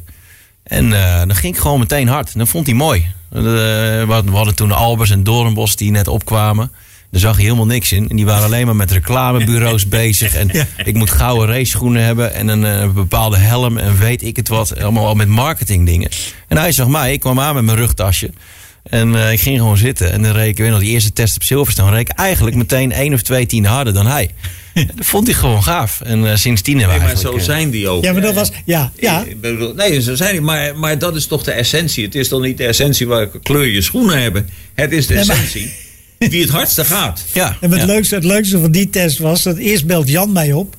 [0.63, 2.33] En eh, dan ging ik gewoon meteen hard.
[2.33, 3.07] En dat vond hij mooi.
[3.33, 6.71] Eh, we hadden- toen Albers en Doornbos die net opkwamen.
[7.11, 8.09] Daar zag je helemaal niks in.
[8.09, 10.35] En die waren alleen maar met reclamebureaus bezig.
[10.35, 10.51] En
[10.85, 14.81] ik moet gouden raceschoenen hebben en een, eh, bepaalde helm en weet ik het wat.
[14.83, 16.11] Allemaal al met marketingdingen.
[16.49, 18.31] En hij zag mij, ik kwam aan met mijn rugtasje.
[18.91, 20.13] En eh, ik ging gewoon zitten.
[20.13, 21.91] En dan reed ik weer nog die eerste test op Silverstone.
[21.91, 24.31] reed ik eigenlijk meteen één of twee tien harder dan hij.
[24.97, 26.01] Dat vond hij gewoon gaaf.
[26.01, 28.05] En eh, sindsdien hebben we Nee, maar zo eh, zijn die ook.
[28.05, 29.25] Ja, maar dat was, ja, ja.
[29.25, 30.41] Ik bedoel, nee, zo zijn die.
[30.41, 32.05] Maar, maar dat is toch de essentie.
[32.05, 34.49] Het is toch niet de essentie welke kleur je schoenen hebben.
[34.75, 35.73] Het is de Nee, maar- essentie
[36.19, 37.25] wie het hardste gaat.
[37.33, 37.87] ja, En het, ja.
[37.87, 40.77] leukste, het leukste van die test was dat eerst belt Jan mij op.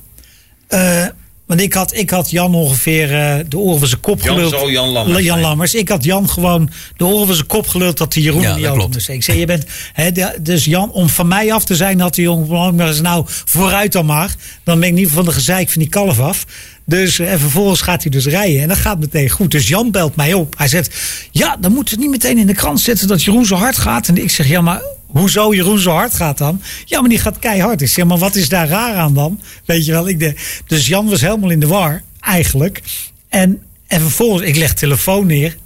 [0.66, 1.06] Eh,
[1.48, 4.52] want ik had, ik had Jan ongeveer eh, de oren van zijn kop Jan geluld.
[4.52, 5.40] zal Jan Lammers Jan.
[5.40, 5.74] Lammers.
[5.74, 8.66] Ik had Jan gewoon de oren van zijn kop geluld dat hij Jeroen Ja, die
[8.66, 9.08] auto moest.
[9.08, 12.24] Ik zei, je bent, hè, dus Jan, om van mij af te zijn, had die
[12.24, 14.34] jongen maar eens nou vooruit dan maar.
[14.64, 16.46] Dan ben ik niet van de gezeik van die kalf af.
[16.84, 18.62] Dus eh, en vervolgens gaat hij dus rijden.
[18.62, 19.50] En dat gaat meteen goed.
[19.50, 20.54] Dus Jan belt mij op.
[20.58, 20.94] Hij zegt,
[21.30, 23.76] ja, dan moeten we het niet meteen in de krant zetten dat Jeroen zo hard
[23.76, 24.08] gaat.
[24.08, 26.62] En ik zeg, ja, maar hoezo Jeroen zo hard gaat dan?
[26.84, 27.82] Ja, maar die gaat keihard.
[27.82, 29.40] Ik zeg, maar wat is daar raar aan dan?
[29.64, 30.34] Weet je wel, ik de,
[30.66, 32.82] dus Jan was helemaal in de war, eigenlijk.
[33.28, 35.56] En, en vervolgens, ik leg telefoon neer.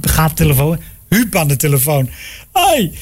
[0.00, 0.80] Gaat telefoon.
[1.08, 2.10] Huub aan de telefoon.
[2.52, 2.92] Hoi,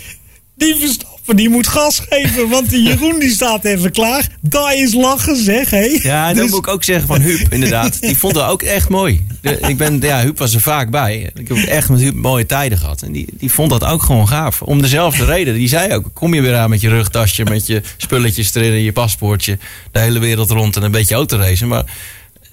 [0.57, 0.77] die
[1.25, 4.29] Verstappen die moet gas geven, want die Jeroen die staat even klaar.
[4.41, 5.99] Daar is lachen zeg, hé.
[6.03, 8.01] Ja, dat Dus- moet ik ook zeggen van Huub, inderdaad.
[8.01, 9.27] Die vond het ook echt mooi.
[9.41, 11.31] De- ik ben, ja, Huub was er vaak bij.
[11.35, 13.03] Ik heb echt met Huub mooie tijden gehad.
[13.03, 14.63] En die, die vond dat ook gewoon gaaf.
[14.63, 15.55] Om dezelfde reden.
[15.55, 18.93] Die zei ook, kom je weer aan met je rugtasje, met je spulletjes erin, je
[18.93, 19.59] paspoortje.
[19.93, 21.69] De hele wereld rond en een beetje autoracen.
[21.69, 21.85] Maar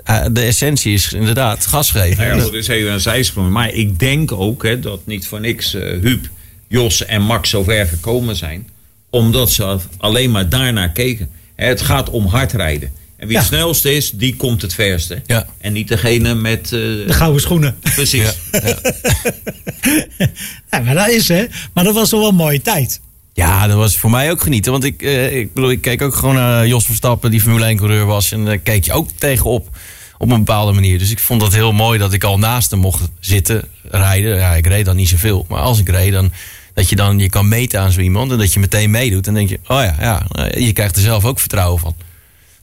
[0.04, 2.26] eh, de essentie is inderdaad gas geven.
[2.26, 3.50] Nou ja, goed, is even een zijsprong.
[3.52, 6.28] Maar ik denk ook hè, dat niet voor niks eh Huub,
[6.72, 8.70] Jos en Max zo ver gekomen zijn.
[9.10, 11.30] Omdat ze alleen maar daarnaar keken.
[11.56, 12.92] Het gaat om hard rijden.
[13.18, 13.42] En wie Ja.
[13.44, 15.22] het snelste is, die komt het verste.
[15.26, 15.46] Ja.
[15.58, 16.64] En niet degene met...
[16.66, 17.76] eh, De gouden schoenen.
[17.96, 18.24] precies.
[20.72, 21.46] Ja, maar dat is hè.
[21.74, 23.02] Maar dat was toch wel een mooie tijd.
[23.34, 24.72] Ja, dat was voor mij ook genieten.
[24.72, 28.06] Want ik, eh, ik bedoel, ik keek ook gewoon naar Jos Verstappen, die Formule 1-coureur
[28.06, 28.32] was.
[28.32, 29.70] En daar keek je ook tegenop
[30.18, 31.00] op een bepaalde manier.
[31.00, 34.36] Dus ik vond dat heel mooi dat ik al naast hem mocht zitten, rijden.
[34.38, 35.46] Ja, ik reed dan niet zoveel.
[35.50, 36.32] Maar als ik reed, dan
[36.74, 38.32] dat je dan je kan meten aan zo iemand.
[38.32, 39.28] En dat je meteen meedoet.
[39.28, 41.96] En denk je, oh ja, ja eh, je krijgt er zelf ook vertrouwen van.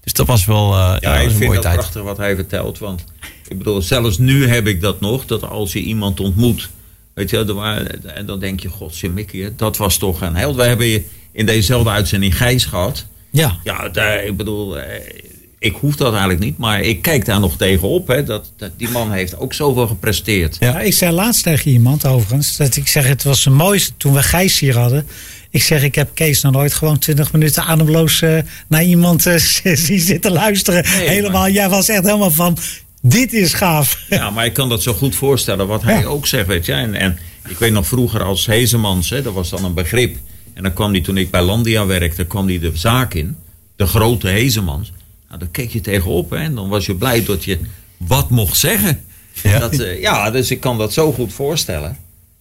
[0.05, 1.77] Dus dat was wel eh, ja, Ja, dat ik vind tijd.
[1.77, 2.79] prachtig wat hij vertelt.
[2.79, 3.05] Want
[3.49, 5.27] ik bedoel, zelfs nu heb ik dat nog.
[5.27, 6.69] Dat als je iemand ontmoet.
[7.15, 10.57] Weet je, waren- en dan denk je, god, Mickey, dat was toch een held.
[10.57, 13.07] Wij hebben in dezezelfde uitzending Gijs gehad.
[13.31, 13.59] Ja.
[13.65, 15.25] Ja, daar, ik bedoel, eh,
[15.59, 16.59] ik hoef dat eigenlijk niet.
[16.59, 18.09] Maar ik kijk daar nog tegenop.
[18.09, 20.57] Hè, dat, dat, die man heeft ook zoveel gepresteerd.
[20.61, 20.81] Ja.
[20.81, 22.57] Ik zei laatst tegen iemand overigens.
[22.57, 25.07] Dat ik zeg, het was de mooiste toen we Gijs hier hadden.
[25.51, 28.39] Ik zeg, ik heb Kees nog nooit gewoon 20 minuten ademloos eh,
[28.69, 29.37] naar iemand eh,
[29.87, 30.85] zien zitten luisteren.
[30.99, 32.57] Nee, helemaal, jij was echt helemaal van,
[33.03, 33.99] dit is gaaf.
[34.09, 36.07] Ja, maar ik kan dat zo goed voorstellen wat hij Ja.
[36.07, 36.73] ook zegt, weet je.
[36.73, 40.17] En, en ik weet nog vroeger als Hezemans, hè, dat was dan een begrip.
[40.55, 43.37] En dan kwam hij, toen ik bij Landia werkte, kwam hij de zaak in.
[43.77, 44.93] De grote Hezemans.
[45.29, 46.37] Nou, daar keek je tegenop, hè.
[46.37, 47.59] En dan was je blij dat je
[47.97, 49.05] wat mocht zeggen.
[49.43, 49.59] Ja.
[49.59, 51.97] Dat, eh, ja, dus ik kan dat zo goed voorstellen.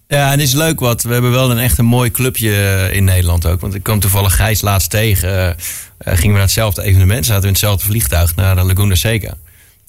[0.07, 1.01] Ja, en het is leuk wat.
[1.03, 3.61] We hebben wel een echt een mooi clubje eh, in Nederland ook.
[3.61, 5.29] Want ik kwam toevallig Gijs laatst tegen.
[5.57, 7.25] eh, gingen we naar hetzelfde evenement.
[7.25, 9.33] Zaten we in hetzelfde vliegtuig naar Laguna Seca.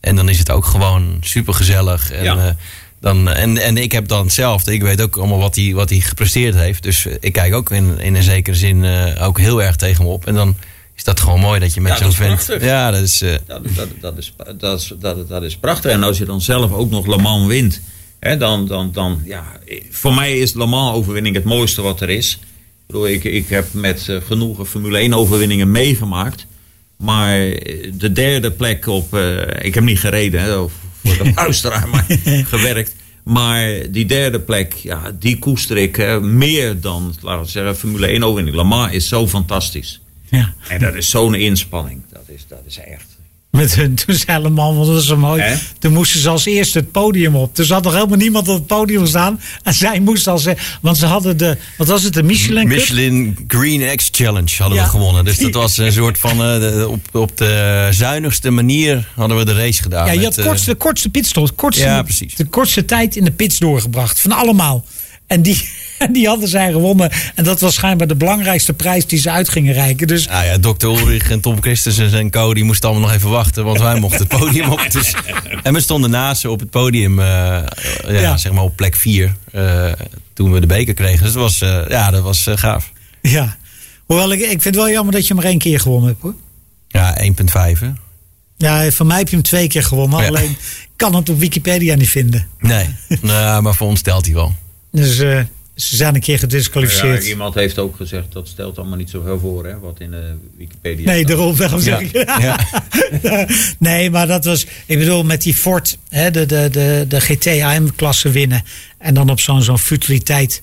[0.01, 2.11] En dan is het ook gewoon super gezellig.
[2.13, 2.57] En, Ja.
[3.01, 4.73] dan, en, en ik heb dan hetzelfde.
[4.73, 6.83] Ik weet ook allemaal wat hij, wat hij gepresteerd heeft.
[6.83, 8.85] Dus ik kijk ook in, in een zekere zin
[9.21, 10.27] ook heel erg tegen hem op.
[10.27, 10.57] En dan
[11.09, 12.29] dat gewoon mooi dat je met Ja, zo'n vent...
[12.29, 12.63] prachtig.
[12.63, 13.21] Ja, dat is...
[13.23, 15.91] eh, Dat, dat, dat, is, dat, is, dat, dat is prachtig.
[15.91, 17.81] En als je dan zelf ook nog Le Mans wint.
[18.21, 19.45] Hè, dan, dan, dan, ja,
[19.91, 22.33] voor mij is Le Mans overwinning het mooiste wat er is.
[22.33, 26.47] Ik, bedoel, ik, ik heb met eh, genoegen Formule 1 overwinningen meegemaakt.
[26.97, 29.17] Maar eh, de derde plek op...
[29.61, 30.73] ik heb niet gereden hè, of
[31.05, 32.05] voor de luisteraar, maar
[32.45, 32.95] gewerkt.
[33.25, 38.07] Maar die derde plek, ja, die koester ik hè, meer dan, laten we zeggen, Formule
[38.07, 38.57] 1 overwinning.
[38.57, 40.01] Le Mans is zo fantastisch.
[40.31, 40.53] Ja.
[40.69, 42.03] En dat is zo'n inspanning.
[42.13, 43.17] Dat is, dat is echt...
[43.51, 45.43] Met hun, toen zei helemaal, want dat was zo mooi.
[45.79, 47.59] Toen moesten ze als eerste het podium op.
[47.59, 49.41] Er zat nog helemaal niemand op het podium staan.
[49.63, 50.47] En zij moest als,
[50.81, 52.77] want ze hadden de, wat was het, de Michelin Cup?
[52.77, 54.85] Michelin Green X Challenge hadden Ja.
[54.85, 55.25] we gewonnen.
[55.25, 56.31] Dus dat was een soort van...
[56.43, 60.07] eh, de- op, op de zuinigste manier hadden we de race gedaan.
[60.07, 61.47] Ja, je met, had eh, kortste, de kortste pitstop.
[61.47, 62.35] de Kortste, Ja, precies.
[62.35, 64.21] De kortste tijd in de pits doorgebracht.
[64.21, 64.85] Van allemaal.
[65.29, 65.69] En die,
[66.13, 67.11] die hadden zij gewonnen.
[67.35, 70.07] En dat was schijnbaar de belangrijkste prijs die ze uit gingen reiken.
[70.07, 70.87] Dus Nou ja, Dr.
[70.87, 72.55] Ulrich en Tom Christensen en co.
[72.55, 73.65] die moesten allemaal nog even wachten.
[73.65, 74.87] Want wij mochten het podium op.
[74.91, 75.15] Dus,
[75.63, 77.19] en we stonden naast ze op het podium.
[77.21, 77.65] eh, ja,
[78.13, 78.37] Ja.
[78.37, 79.35] zeg maar op plek 4.
[80.35, 81.25] toen we de beker kregen.
[81.25, 82.93] Dus dat was, eh, ja, dat was eh, gaaf.
[83.23, 83.57] ja.
[84.07, 86.35] Hoewel, ik, ik vind het wel jammer dat je maar één keer gewonnen hebt hoor.
[86.89, 87.17] Ja,
[87.75, 87.91] 1,5 hè?
[88.57, 90.21] Ja, van mij heb je hem twee keer gewonnen.
[90.21, 90.27] Ja.
[90.27, 90.57] Alleen
[90.97, 92.47] kan het op Wikipedia niet vinden.
[92.61, 92.87] Nee,
[93.23, 94.55] nou, maar voor ons telt hij wel.
[94.91, 95.41] Dus eh,
[95.75, 97.27] ze zijn een keer Ja, gedisqualificeerd.
[97.27, 101.07] iemand heeft ook gezegd dat stelt allemaal niet zoveel voor, hè, wat in de Wikipedia
[101.07, 102.13] Nee, daarom daarom zeg ik.
[102.41, 102.59] Ja.
[103.79, 104.67] nee, maar dat was.
[104.87, 108.63] Ik bedoel, met die Ford, hè, de, de, de, de GT-AM-klasse winnen.
[108.99, 110.63] En dan op zo'n zo'n futiliteit.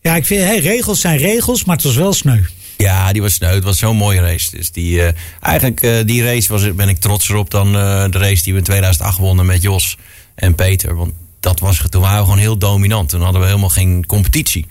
[0.00, 2.40] Ja, ik vind, hè, regels zijn regels, maar het was wel sneu.
[2.76, 3.54] Ja, die was sneu.
[3.54, 4.56] Het was zo'n mooie race.
[4.56, 8.18] Dus die, eh, eigenlijk, eh, die race was, ben ik trotser op dan eh, de
[8.18, 9.96] race die we in 2008 wonnen met Jos
[10.34, 10.96] en Peter.
[10.96, 13.08] Want dat was, toen waren we gewoon heel dominant.
[13.08, 14.66] Toen hadden we helemaal geen competitie.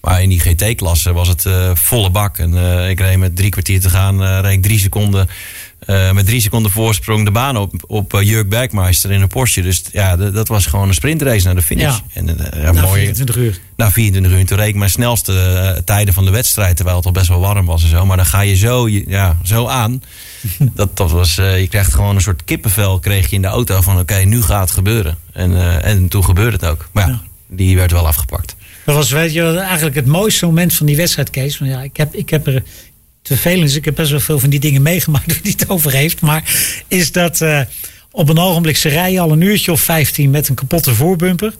[0.00, 2.38] Maar in die GT-klasse was het eh, volle bak.
[2.38, 5.28] En eh, ik reed met drie kwartier te gaan, eh reed drie seconden.
[5.86, 9.62] Eh, met drie seconden voorsprong de baan op, op eh, Jurk Bergmeister in een Porsche.
[9.62, 11.84] Dus ja, dat was gewoon een sprintrace naar de finish.
[11.84, 12.00] Ja.
[12.14, 13.58] En, eh, ja, Na mooie, 24 uur.
[13.76, 14.38] na 24 uur.
[14.38, 16.76] En Toen reed ik mijn snelste tijden van de wedstrijd.
[16.76, 18.06] Terwijl het al best wel warm was en zo.
[18.06, 20.02] Maar dan ga je zo, ja, zo aan.
[20.58, 23.80] dat, dat was, je krijgt gewoon een soort kippenvel kreeg je in de auto.
[23.80, 25.18] Van oké, nu gaat het gebeuren.
[25.32, 26.88] En, en toen gebeurde het ook.
[26.92, 27.20] Maar ja, Ja.
[27.56, 28.56] die werd wel afgepakt.
[28.84, 31.58] Dat was weet je, eigenlijk het mooiste moment van die wedstrijd, Kees.
[31.58, 32.62] Want ja, ik, heb, ik heb er.
[33.22, 35.92] Het is, ik heb best wel veel van die dingen meegemaakt waar hij het over
[35.92, 36.20] heeft.
[36.20, 36.54] Maar
[36.88, 37.60] is dat eh,
[38.10, 41.54] op een ogenblik ze rijden al een uurtje of 15 met een kapotte voorbumper.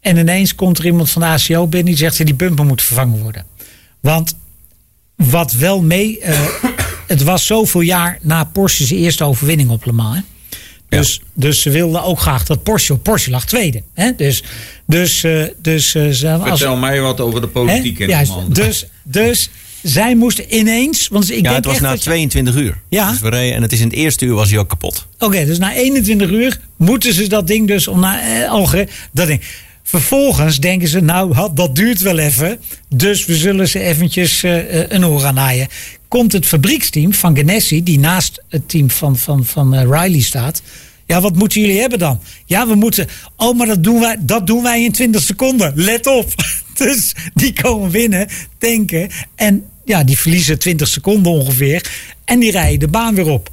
[0.00, 2.82] En ineens komt er iemand van de ACO binnen die zegt dat die bumper moet
[2.82, 3.46] vervangen worden.
[4.00, 4.36] Want
[5.16, 6.20] wat wel mee.
[6.20, 6.40] eh,
[7.06, 10.16] het was zoveel jaar na Porsche's eerste overwinning op Le Mans.
[10.16, 10.22] Hè?
[10.98, 12.96] Dus, dus ze wilden ook graag dat Porsche.
[12.96, 13.82] Porsche lag tweede.
[13.94, 14.14] Hè?
[14.16, 14.42] Dus,
[14.86, 17.52] dus, eh, dus ze, als, Vertel mij wat over de hè?
[17.52, 19.50] politiek in Juist, dus, dus
[19.82, 21.08] zij moesten ineens.
[21.08, 22.80] Want ik ja, denk het was echt na dat je- 22 uur.
[22.88, 23.10] Ja.
[23.10, 25.06] Dus we reden, en het is in het eerste uur was hij ook kapot.
[25.18, 28.88] Oké, dus na 21 uur moeten ze dat ding dus om naar eh, Alge.
[29.12, 29.40] Dat ding.
[29.82, 32.58] Vervolgens denken ze, nou, had- dat duurt wel even.
[32.88, 35.68] Dus we zullen ze eventjes eh, eh, een oor aan naaien.
[36.08, 40.62] komt het fabrieksteam van Ganassi, die naast het team van, van, van Riley staat.
[41.06, 42.20] Ja, wat moeten jullie hebben dan?
[42.46, 43.08] Ja, we moeten.
[43.36, 45.72] Oh, maar dat doen wij, dat doen wij in 20 seconden.
[45.74, 46.34] Let op.
[46.76, 48.28] Dus die komen winnen,
[48.58, 49.08] tanken.
[49.34, 51.90] En ja, die verliezen 20 seconden ongeveer.
[52.24, 53.50] En die rijden de baan weer op.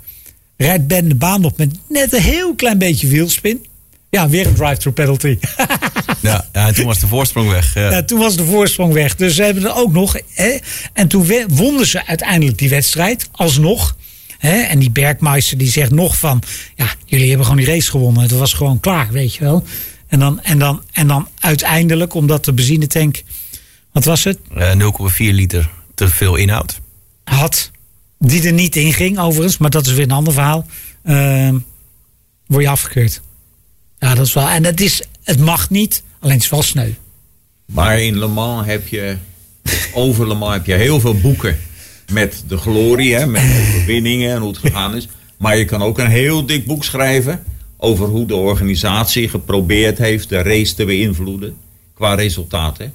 [0.57, 3.65] Rijdt Ben de baan op met net een heel klein beetje wielspin.
[4.09, 5.37] Ja, weer een drive-through penalty.
[6.21, 7.73] Ja, ja, en toen was de voorsprong weg.
[7.73, 7.91] Ja.
[7.91, 9.15] Ja, toen was de voorsprong weg.
[9.15, 10.15] Dus ze hebben er ook nog.
[10.33, 10.57] Hè,
[10.93, 13.29] en toen wonnen ze uiteindelijk die wedstrijd.
[13.31, 13.95] Alsnog.
[14.37, 16.43] Hè, en die Bergmeister die zegt nog van.
[16.75, 18.21] Ja, jullie hebben gewoon die race gewonnen.
[18.21, 19.63] Het was gewoon klaar, weet je wel.
[20.07, 23.23] En dan, en dan, en dan uiteindelijk, omdat de benzinetank.
[23.91, 24.37] Wat was het?
[24.55, 25.69] Eh, 0,4 liter
[25.99, 26.79] te veel inhoud.
[27.23, 27.71] Had.
[28.17, 29.57] Die er niet in ging, overigens.
[29.57, 30.65] Maar dat is weer een ander verhaal.
[31.03, 31.57] Ehm,
[32.45, 33.21] word je afgekeurd.
[33.99, 34.47] Ja, dat is wel.
[34.47, 36.03] En het, is, het mag niet.
[36.19, 36.91] Alleen het is wel sneu.
[37.65, 39.17] Maar in Le Mans heb je,
[39.93, 41.57] over Le Mans heb je heel veel boeken
[42.11, 45.07] met de glorie, hè, met overwinningen en hoe het gegaan is.
[45.37, 47.43] Maar je kan ook een heel dik boek schrijven
[47.77, 51.57] over hoe de organisatie geprobeerd heeft de race te beïnvloeden
[51.93, 52.93] qua resultaten.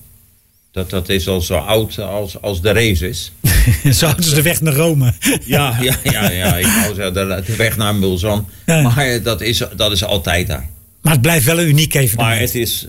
[0.74, 3.32] Dat, dat is al zo oud als, als de race is.
[3.98, 5.12] Zo hadden ze de weg naar Rome.
[5.44, 8.48] Ja, ja, ja, ja ik wou zeggen, de, de weg naar Mulzan.
[8.66, 8.82] Ja.
[8.82, 10.68] Maar dat is, dat is altijd daar.
[11.02, 12.28] Maar het blijft wel een uniek evenement.
[12.28, 12.86] Maar het is,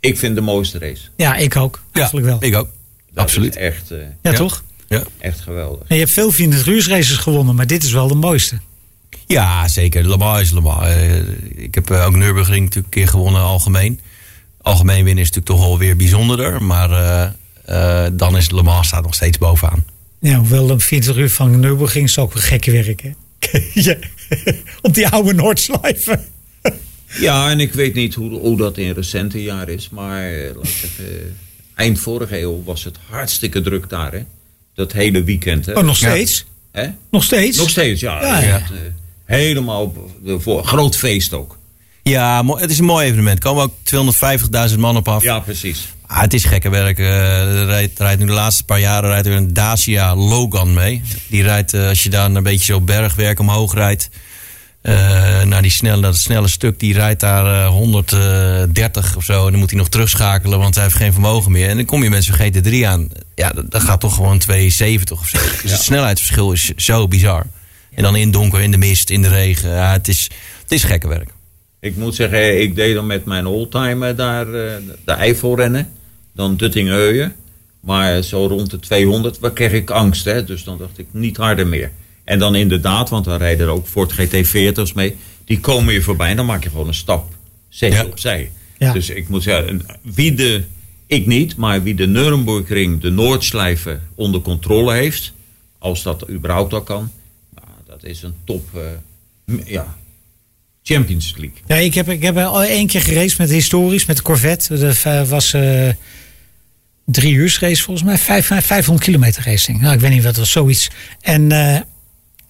[0.00, 1.00] ik vind de mooiste race.
[1.16, 1.82] Ja, ik ook.
[1.92, 2.36] Eigenlijk wel.
[2.40, 2.68] Ik ook.
[3.12, 3.56] Dat Absoluut.
[3.56, 4.36] Is echt, eh, ja, Ja.
[4.36, 4.62] toch?
[4.88, 5.02] Ja.
[5.18, 5.88] echt geweldig.
[5.88, 8.58] En je hebt veel 24 uur races gewonnen, maar dit is wel de mooiste.
[9.26, 10.08] Ja, zeker.
[10.08, 10.86] Le Mans is Le Mans.
[10.86, 11.16] Eh,
[11.54, 14.00] ik heb eh, ook Nürburgring natuurlijk een keer gewonnen algemeen.
[14.64, 16.62] Algemeen winnen is natuurlijk toch wel weer bijzonderder.
[16.62, 19.84] Maar eh, eh, dan is Le Mans staat nog steeds bovenaan.
[20.20, 23.10] Ja, hoewel een 40 uur van Nürburgring is ook wel gekke werk, hè?
[23.74, 23.96] ja.
[24.82, 26.24] Op die oude Noordslijven.
[27.20, 29.88] Ja, en ik weet niet hoe, hoe dat in recente jaren is.
[29.90, 31.26] Maar eh, laat ik zeggen, eh,
[31.74, 34.12] eind vorige eeuw was het hartstikke druk daar.
[34.12, 34.22] Hè?
[34.74, 35.66] Dat hele weekend.
[35.66, 35.72] Hè?
[35.72, 36.44] Oh, nog steeds?
[36.72, 36.88] Hè?
[37.10, 37.58] Nog steeds?
[37.58, 38.20] Nog steeds, ja.
[38.22, 38.46] Ja, ja.
[38.58, 38.76] Het, eh,
[39.24, 41.58] helemaal op- voor groot feest ook.
[42.08, 43.36] Ja, het is een mooi evenement.
[43.36, 43.74] Er komen ook
[44.70, 45.22] 250.000 man op af.
[45.22, 45.88] Ja, precies.
[46.06, 46.98] Ah, het is gekke werk.
[46.98, 51.02] Eh, er rijdt, rijdt nu de laatste paar jaren rijdt er een Dacia Logan mee.
[51.28, 54.08] Die rijdt, eh, als je daar een beetje zo bergwerk omhoog rijdt.
[54.82, 59.44] eh, naar die snelle, dat snelle stuk, die rijdt daar eh, 130 of zo.
[59.44, 61.68] En dan moet hij nog terugschakelen, want hij heeft geen vermogen meer.
[61.68, 63.08] En dan kom je met zo'n GT3 aan.
[63.34, 65.38] Ja, dat, dat gaat toch gewoon 270 of zo.
[65.62, 67.46] Dus het snelheidsverschil is zo bizar.
[67.94, 69.70] En dan in donker, in de mist, in de regen.
[69.70, 70.30] Ja, het, is,
[70.62, 71.30] het is gekke werk.
[71.84, 74.74] Ik moet zeggen, ik deed dan met mijn oldtimer daar eh,
[75.04, 75.88] de Eifelrennen.
[76.32, 77.34] Dan Duttingheuwen.
[77.80, 80.24] Maar zo rond de 200 waar kreeg ik angst.
[80.24, 80.44] Hè?
[80.44, 81.90] Dus dan dacht ik niet harder meer.
[82.24, 85.16] En dan inderdaad, want dan rijden er ook Ford GT40's mee.
[85.44, 87.32] Die komen je voorbij en dan maak je gewoon een stap.
[87.68, 88.04] Zet je Ja.
[88.04, 88.50] opzij.
[88.78, 88.92] Ja.
[88.92, 90.62] Dus ik moet zeggen, wie de,
[91.06, 95.32] ik niet, maar wie de Nürburgring, de Noordslijven onder controle heeft.
[95.78, 97.10] Als dat überhaupt al kan.
[97.54, 99.96] Nou, dat is een top, eh, ja,
[100.86, 101.56] Champions League.
[101.66, 104.78] Ja, ik heb, ik heb al één keer geraced met historisch, met de Corvette.
[104.78, 105.88] Dat eh, was eh
[107.06, 108.18] drie uur race volgens mij.
[108.18, 109.80] Vijf, vijf- 500 kilometer racing.
[109.80, 110.90] Nou, ik weet niet wat was, zoiets.
[111.20, 111.74] En, eh,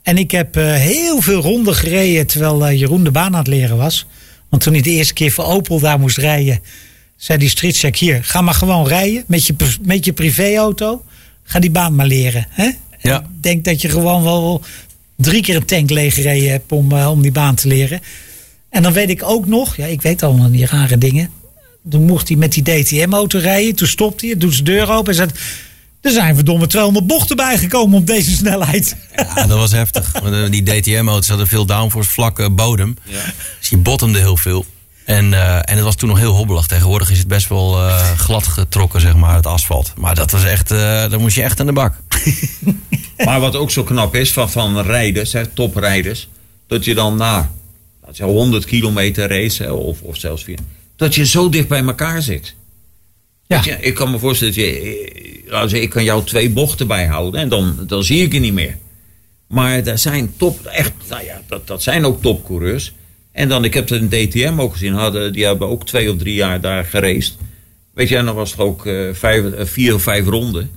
[0.03, 4.07] en ik heb heel veel ronden gereden terwijl Jeroen de baan aan het leren was.
[4.49, 6.61] Want toen hij de eerste keer voor Opel daar moest rijden,
[7.17, 11.05] zei die streetcheck hier, ga maar gewoon rijden met je, met je privéauto.
[11.45, 12.47] Ga die baan maar leren.
[12.51, 12.71] Hè?
[13.01, 13.21] Ja.
[13.21, 14.63] Ik denk dat je gewoon wel
[15.17, 18.01] drie keer een tank leeggereden hebt om, eh, om die baan te leren.
[18.71, 21.31] En dan weet ik ook nog, ja, ik weet allemaal die rare dingen.
[21.91, 23.75] Toen mocht hij met die DTM-auto rijden.
[23.75, 25.31] Toen stopte hij, doet zijn deur open en zei...
[26.01, 28.97] Er zijn verdomme 200 bochten bijgekomen op deze snelheid.
[29.17, 30.13] Ja, dat was heftig.
[30.23, 32.97] Want, Die DTM-auto's hadden veel downforce, vlakke bodem.
[33.61, 34.67] Dus die bottomde heel veel.
[35.05, 36.67] En, eh, en het was toen nog heel hobbelig.
[36.67, 39.93] Tegenwoordig is het best wel eh, glad getrokken, zeg maar, het asfalt.
[39.97, 41.95] Maar dat was echt, eh dan moest je echt aan de bak.
[43.25, 46.29] Maar wat ook zo knap is van, van rijders, hè, toprijders,
[46.67, 47.51] dat je dan na
[48.05, 50.59] laat zeggen, 100 kilometer race, hè, of, of zelfs vier,
[50.97, 52.55] dat je zo dicht bij elkaar zit.
[53.47, 53.61] Ja.
[53.65, 57.49] Je, ik kan me voorstellen dat je, zeggen, ik kan jou twee bochten bijhouden en
[57.49, 58.79] dan, dan zie ik je niet meer.
[59.47, 62.93] Maar er zijn top, echt, nou ja, dat, dat zijn ook topcoureurs.
[63.35, 66.17] En dan, ik heb het in DTM ook gezien, hadden, die hebben ook twee of
[66.19, 67.37] drie jaar daar geraced.
[67.95, 70.71] Weet je, en dan was het ook eh, vijf, eh, vier of vijf ronden.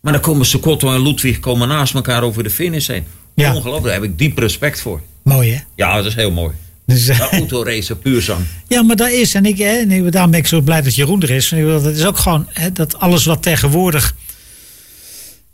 [0.00, 3.04] Maar dan komen Secotto en Ludwig komen naast elkaar over de finish heen.
[3.34, 3.54] Ja.
[3.54, 5.00] Ongelooflijk, daar heb ik diep respect voor.
[5.22, 5.58] Mooi hè?
[5.76, 6.54] Ja, dat is heel mooi.
[6.86, 8.44] Dus, Ja, autoracen, puur zang.
[8.68, 11.22] ja, maar dat is, en ik, hè, en daarom ben ik zo blij dat Jeroen
[11.22, 11.48] er is.
[11.48, 14.14] Dat is ook gewoon hè, dat alles wat tegenwoordig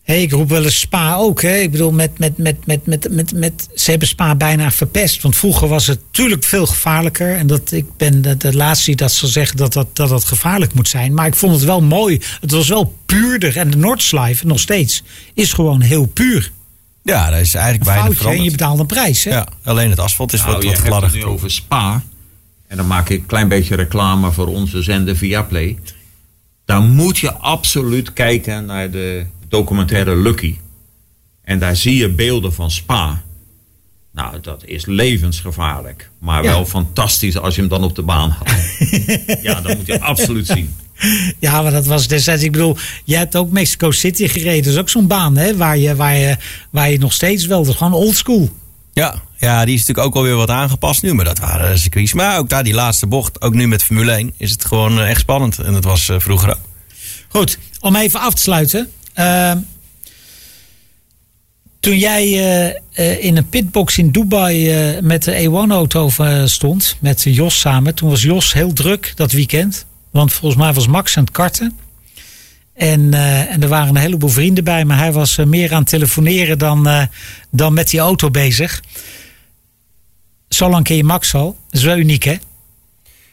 [0.07, 1.43] Hey, ik roep wel eens Spa ook.
[1.43, 1.57] Hè?
[1.57, 5.23] Ik bedoel, met, met, met, met, met, met, met, ze hebben Spa bijna verpest.
[5.23, 7.37] Want vroeger was het natuurlijk veel gevaarlijker.
[7.37, 10.25] En dat, ik ben de, de laatste die dat zal zeggen dat dat, dat dat
[10.25, 11.15] gevaarlijk moet zijn.
[11.15, 12.21] Maar ik vond het wel mooi.
[12.41, 13.57] Het was wel puurder.
[13.57, 15.03] En de Noordslive, nog steeds,
[15.35, 16.53] is gewoon heel puur.
[17.03, 19.25] Ja, dat is eigenlijk Een bijna en je betaalt een prijs.
[19.25, 19.31] Hè?
[19.31, 22.03] Ja, alleen het asfalt is Nou, wat, wat gladder het nu over Spa.
[22.69, 25.79] En dan maak ik een klein beetje reclame voor onze zender Viaplay.
[26.65, 30.57] Daar moet je absoluut kijken naar de documentaire Lucky.
[31.45, 33.23] En daar zie je beelden van Spa.
[34.13, 36.11] Nou, dat is levensgevaarlijk.
[36.21, 36.51] Maar Ja.
[36.51, 38.51] wel fantastisch als je hem dan op de baan haalt.
[39.43, 40.75] ja, dat moet je absoluut zien.
[41.39, 42.43] Ja, maar dat was destijds.
[42.43, 44.63] Ik bedoel, jij hebt ook Mexico City gereden.
[44.65, 46.37] Dat is ook zo'n baan hè, waar, je, waar, je,
[46.71, 47.63] waar je nog steeds wel.
[47.63, 48.51] Dat is gewoon old school.
[48.93, 51.15] Ja, ja, die is natuurlijk ook alweer wat aangepast nu.
[51.15, 52.13] Maar dat waren circuits.
[52.13, 55.09] Maar ook daar die laatste bocht, ook nu met Formule 1, is het gewoon eh,
[55.11, 55.59] echt spannend.
[55.59, 56.61] En dat was eh, vroeger ook.
[57.29, 58.91] Goed, om even af te sluiten.
[59.17, 59.59] Ehm,
[61.81, 66.11] toen jij eh, eh, in een pitbox in Dubai eh, met de E1-auto
[66.45, 67.95] stond, met Jos samen.
[67.95, 69.87] Toen was Jos heel druk dat weekend.
[70.11, 71.79] Want volgens mij was Max aan het karten.
[72.75, 73.15] En,
[73.49, 77.09] en er waren een heleboel vrienden bij, maar hij was meer aan het telefoneren dan,
[77.51, 78.83] dan met die auto bezig.
[80.49, 81.57] Zo lang ken je Max al.
[81.71, 82.37] Dat is wel uniek, hè?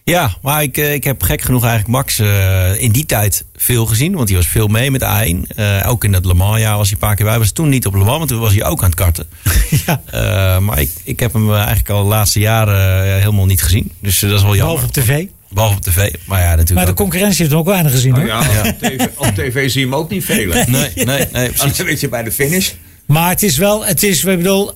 [0.06, 3.86] Ja, maar ik, eh, ik heb gek genoeg eigenlijk Max eh, in die tijd veel
[3.86, 4.14] gezien.
[4.16, 5.56] Want hij was veel mee met A1.
[5.56, 7.34] Eh, ook in dat Le Mans jaar was hij een paar keer bij.
[7.34, 9.26] Hij was toen niet op Le Mans, want toen was hij ook aan het karten.
[9.86, 10.02] ja.
[10.06, 13.92] Eh, maar ik, ik heb hem eigenlijk al de laatste jaren helemaal niet gezien.
[14.00, 14.76] Dus dat is wel jammer.
[14.76, 15.26] Behalve op tv.
[15.50, 16.14] Behalve op tv.
[16.26, 16.98] Maar ja, natuurlijk Maar de ook.
[16.98, 18.26] concurrentie heeft hem ook weinig gezien, hoor.
[18.26, 20.72] Nou ja, Op, tv, op tv zie je hem ook niet velen.
[20.72, 21.60] Nee, nee, nee, precies.
[21.62, 22.72] Anders weet je bij de finish.
[23.06, 24.72] Maar het is wel, het is, ik bedoel,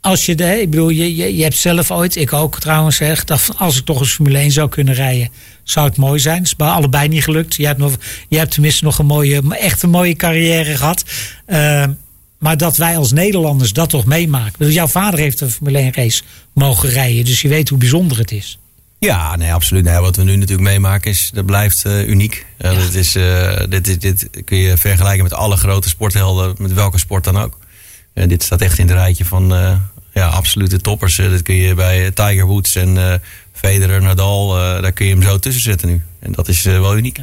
[0.00, 3.24] als je de, ik bedoel, je, je, je hebt zelf ooit, ik ook trouwens, zeg,
[3.24, 5.28] dat als ik toch eens Formule 1 zou kunnen rijden,
[5.62, 6.36] zou het mooi zijn.
[6.36, 7.54] Het is bij allebei niet gelukt.
[7.54, 7.96] Je hebt, nog,
[8.28, 11.04] je hebt tenminste nog een mooie, echt een mooie carrière gehad.
[11.46, 11.84] Eh,
[12.38, 14.54] maar dat wij als Nederlanders dat toch meemaken.
[14.58, 16.22] Bedoel, jouw vader heeft een Formule 1 race
[16.52, 18.58] mogen rijden, dus je weet hoe bijzonder het is.
[18.98, 19.84] Ja, nee, absoluut.
[19.84, 22.46] Nee, wat we nu natuurlijk meemaken is, dat blijft eh, uniek.
[22.56, 23.12] Eh, dit, is,
[23.68, 27.58] dit, dit, dit kun je vergelijken met alle grote sporthelden, met welke sport dan ook.
[28.12, 29.76] Eh, dit staat echt in het rijtje van eh,
[30.14, 31.18] ja, absolute toppers.
[31.18, 33.14] Eh, dat kun je bij Tiger Woods en eh
[33.52, 36.00] Federer, Nadal, eh, daar kun je hem zo tussen zetten nu.
[36.20, 37.18] En dat is eh, wel uniek.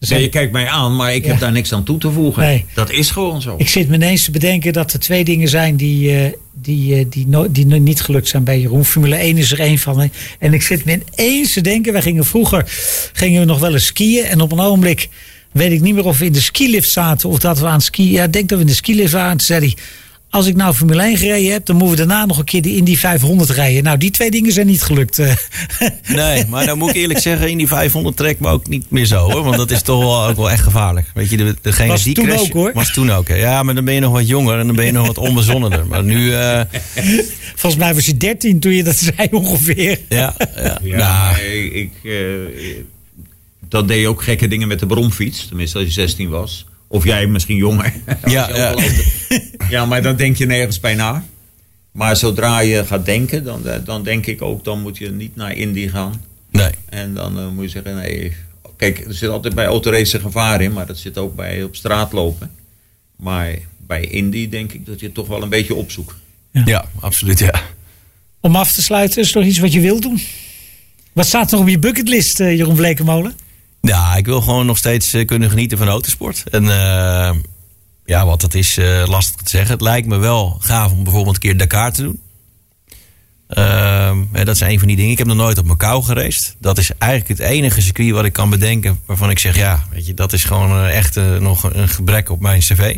[0.00, 1.30] Dus Nee, je kijkt mij aan, maar ik Ja.
[1.30, 2.42] heb daar niks aan toe te voegen.
[2.42, 2.64] Nee.
[2.74, 3.54] Dat is gewoon zo.
[3.58, 7.04] Ik zit me ineens te bedenken dat er twee dingen zijn die, eh, die, eh,
[7.08, 8.84] die, no- die niet gelukt zijn bij Jeroen.
[8.84, 10.00] Formule 1 is er één van.
[10.00, 10.06] hè.
[10.38, 12.64] En ik zit me ineens te denken, wij gingen vroeger
[13.12, 14.24] gingen we nog wel eens skiën.
[14.24, 15.08] En op een ogenblik
[15.52, 17.82] weet ik niet meer of we in de skilift zaten of dat we aan het
[17.82, 18.10] skiën.
[18.10, 19.30] Ja, ik denk dat we in de skilift waren.
[19.36, 19.74] Toen zei hij,
[20.30, 22.76] als ik nou Formule 1 gereden heb, dan moeten we daarna nog een keer de
[22.76, 23.82] Indy 500 rijden.
[23.82, 25.18] Nou, die twee dingen zijn niet gelukt.
[25.18, 25.32] eh.
[26.08, 29.04] Nee, maar dan moet ik eerlijk zeggen, in die 500 trekt me ook niet meer
[29.04, 29.42] zo hoor.
[29.44, 31.10] Want dat is toch wel, ook wel echt gevaarlijk.
[31.14, 32.70] Weet je, de, degene Was die toen crash, ook, hoor.
[32.74, 33.28] Was toen ook.
[33.28, 33.34] hè.
[33.34, 35.86] Ja, maar dan ben je nog wat jonger en dan ben je nog wat onbezonnener.
[35.86, 36.60] Maar nu, eh,
[37.54, 39.98] Volgens mij was je 13 toen je dat zei ongeveer.
[40.08, 40.78] ja, ja.
[40.82, 42.12] Ja, Nou, nee, ik, eh,
[43.68, 45.46] dat deed je ook gekke dingen met de bromfiets.
[45.46, 46.66] Tenminste, als je 16 was.
[46.86, 47.92] Of jij misschien jonger.
[48.24, 48.74] Ja, ja.
[49.70, 51.24] ja, maar dan denk je nergens bij na.
[51.92, 55.36] Maar zodra je gaat denken, dan, eh, dan denk ik ook, dan moet je niet
[55.36, 56.22] naar Indy gaan.
[56.50, 56.70] nee.
[56.88, 58.32] En dan eh, moet je zeggen, nee.
[58.76, 62.12] Kijk, er zit altijd bij autoracen gevaar in, maar dat zit ook bij op straat
[62.12, 62.50] lopen.
[63.16, 66.14] Maar bij Indy denk ik dat je het toch wel een beetje opzoekt.
[66.52, 67.62] Ja, absoluut ja.
[68.40, 70.20] Om af te sluiten, is er nog iets wat je wilt doen?
[71.12, 73.34] Wat staat er op je bucketlist, eh, Jeroen Blekemolen?
[73.88, 76.44] Ja, ik wil gewoon nog steeds eh, kunnen genieten van autosport.
[76.50, 77.36] En eh,
[78.04, 79.70] ja, wat dat is, eh, lastig te zeggen.
[79.70, 82.20] Het lijkt me wel gaaf om bijvoorbeeld een keer Dakar te doen.
[83.48, 85.12] Ehm, dat is een van die dingen.
[85.12, 86.56] Ik heb nog nooit op Macau gereisd.
[86.58, 90.06] Dat is eigenlijk het enige circuit wat ik kan bedenken waarvan ik zeg, ja, weet
[90.06, 92.96] je, dat is gewoon echt nog een gebrek op mijn cv.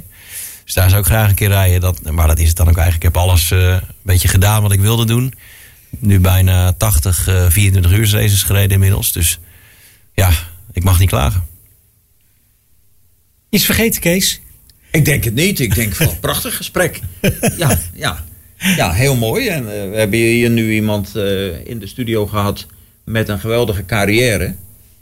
[0.65, 1.81] Dus daar zou ik graag een keer rijden.
[1.81, 3.05] Dat, maar dat is het dan ook eigenlijk.
[3.05, 5.35] Ik heb alles een beetje gedaan wat ik wilde doen.
[5.99, 9.13] Nu bijna 80 eh 24 uur races gereden inmiddels.
[9.13, 9.39] Dus
[10.15, 10.31] ja,
[10.73, 11.45] ik mag niet klagen.
[13.49, 14.41] Iets vergeten, Kees?
[14.91, 15.61] Ik denk het niet.
[15.61, 17.01] Ik denk van een prachtig gesprek.
[17.57, 18.25] Ja, ja.
[18.77, 19.49] ja heel mooi.
[19.49, 22.67] En eh, we hebben hier nu iemand eh, in de studio gehad
[23.05, 24.55] met een geweldige carrière.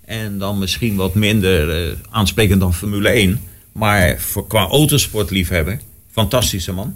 [0.05, 3.41] En dan misschien wat minder eh, aansprekend dan Formule 1.
[3.73, 6.95] Maar voor, qua autosportliefhebber, fantastische man.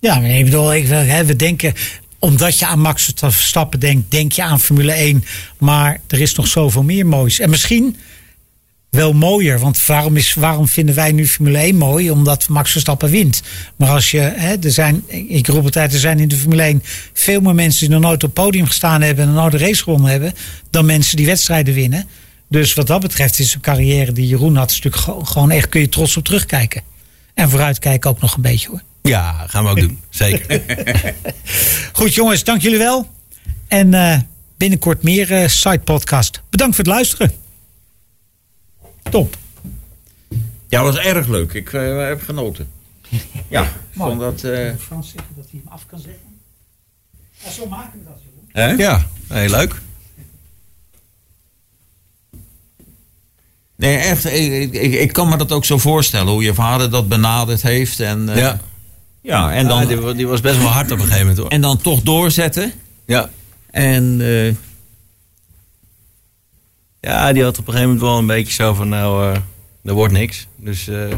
[0.00, 1.74] Ja, maar ik bedoel, ik, hè, we denken,
[2.18, 5.24] omdat je aan Max Verstappen denkt, denk je aan Formule 1.
[5.58, 7.40] Maar er is nog zoveel meer moois.
[7.40, 7.96] En misschien
[8.90, 12.10] wel mooier, want waarom, is, waarom vinden wij nu Formule 1 mooi?
[12.10, 13.42] Omdat Max Verstappen wint.
[13.76, 16.62] Maar als je, hè, er zijn, ik roep het uit, er zijn in de Formule
[16.62, 16.82] 1
[17.12, 19.60] veel meer mensen die nog nooit op het podium gestaan hebben en nog nooit een
[19.68, 20.32] race gewonnen hebben,
[20.70, 22.06] dan mensen die wedstrijden winnen.
[22.48, 25.68] Dus wat dat betreft is een carrière die Jeroen had, is natuurlijk gewoon- gewoon echt
[25.68, 26.82] kun je trots op terugkijken.
[27.34, 28.82] En vooruitkijken ook nog een beetje hoor.
[29.02, 29.98] Ja, gaan we ook doen.
[30.10, 30.60] Zeker.
[31.92, 33.08] Goed jongens, dank jullie wel.
[33.68, 34.18] En eh,
[34.56, 36.42] binnenkort meer eh side podcast.
[36.50, 37.32] Bedankt voor het luisteren.
[39.10, 39.36] Top.
[40.68, 41.52] Ja, dat was erg leuk.
[41.52, 42.68] Ik eh, heb genoten.
[43.48, 44.44] Ja, vond dat...
[44.44, 46.22] eh, Frans zeggen dat hij hem af kan zetten.
[47.44, 48.20] Ja, zo maken we dat
[48.52, 48.70] hè?
[48.70, 49.80] ja, heel leuk.
[53.76, 54.24] Nee, echt.
[54.24, 56.32] Ik, ik, ik kan me dat ook zo voorstellen.
[56.32, 58.00] Hoe je vader dat benaderd heeft.
[58.00, 58.60] En, eh, Ja.
[59.22, 61.48] ja, en, dan, die, wa- die was best wel hard op een gegeven moment hoor.
[61.50, 62.72] en dan toch doorzetten.
[63.06, 63.30] Ja.
[63.70, 64.54] En eh,
[67.00, 69.40] ja, die had op een gegeven moment wel een beetje zo van nou, eh
[69.84, 70.46] er wordt niks.
[70.56, 71.08] Dus eh,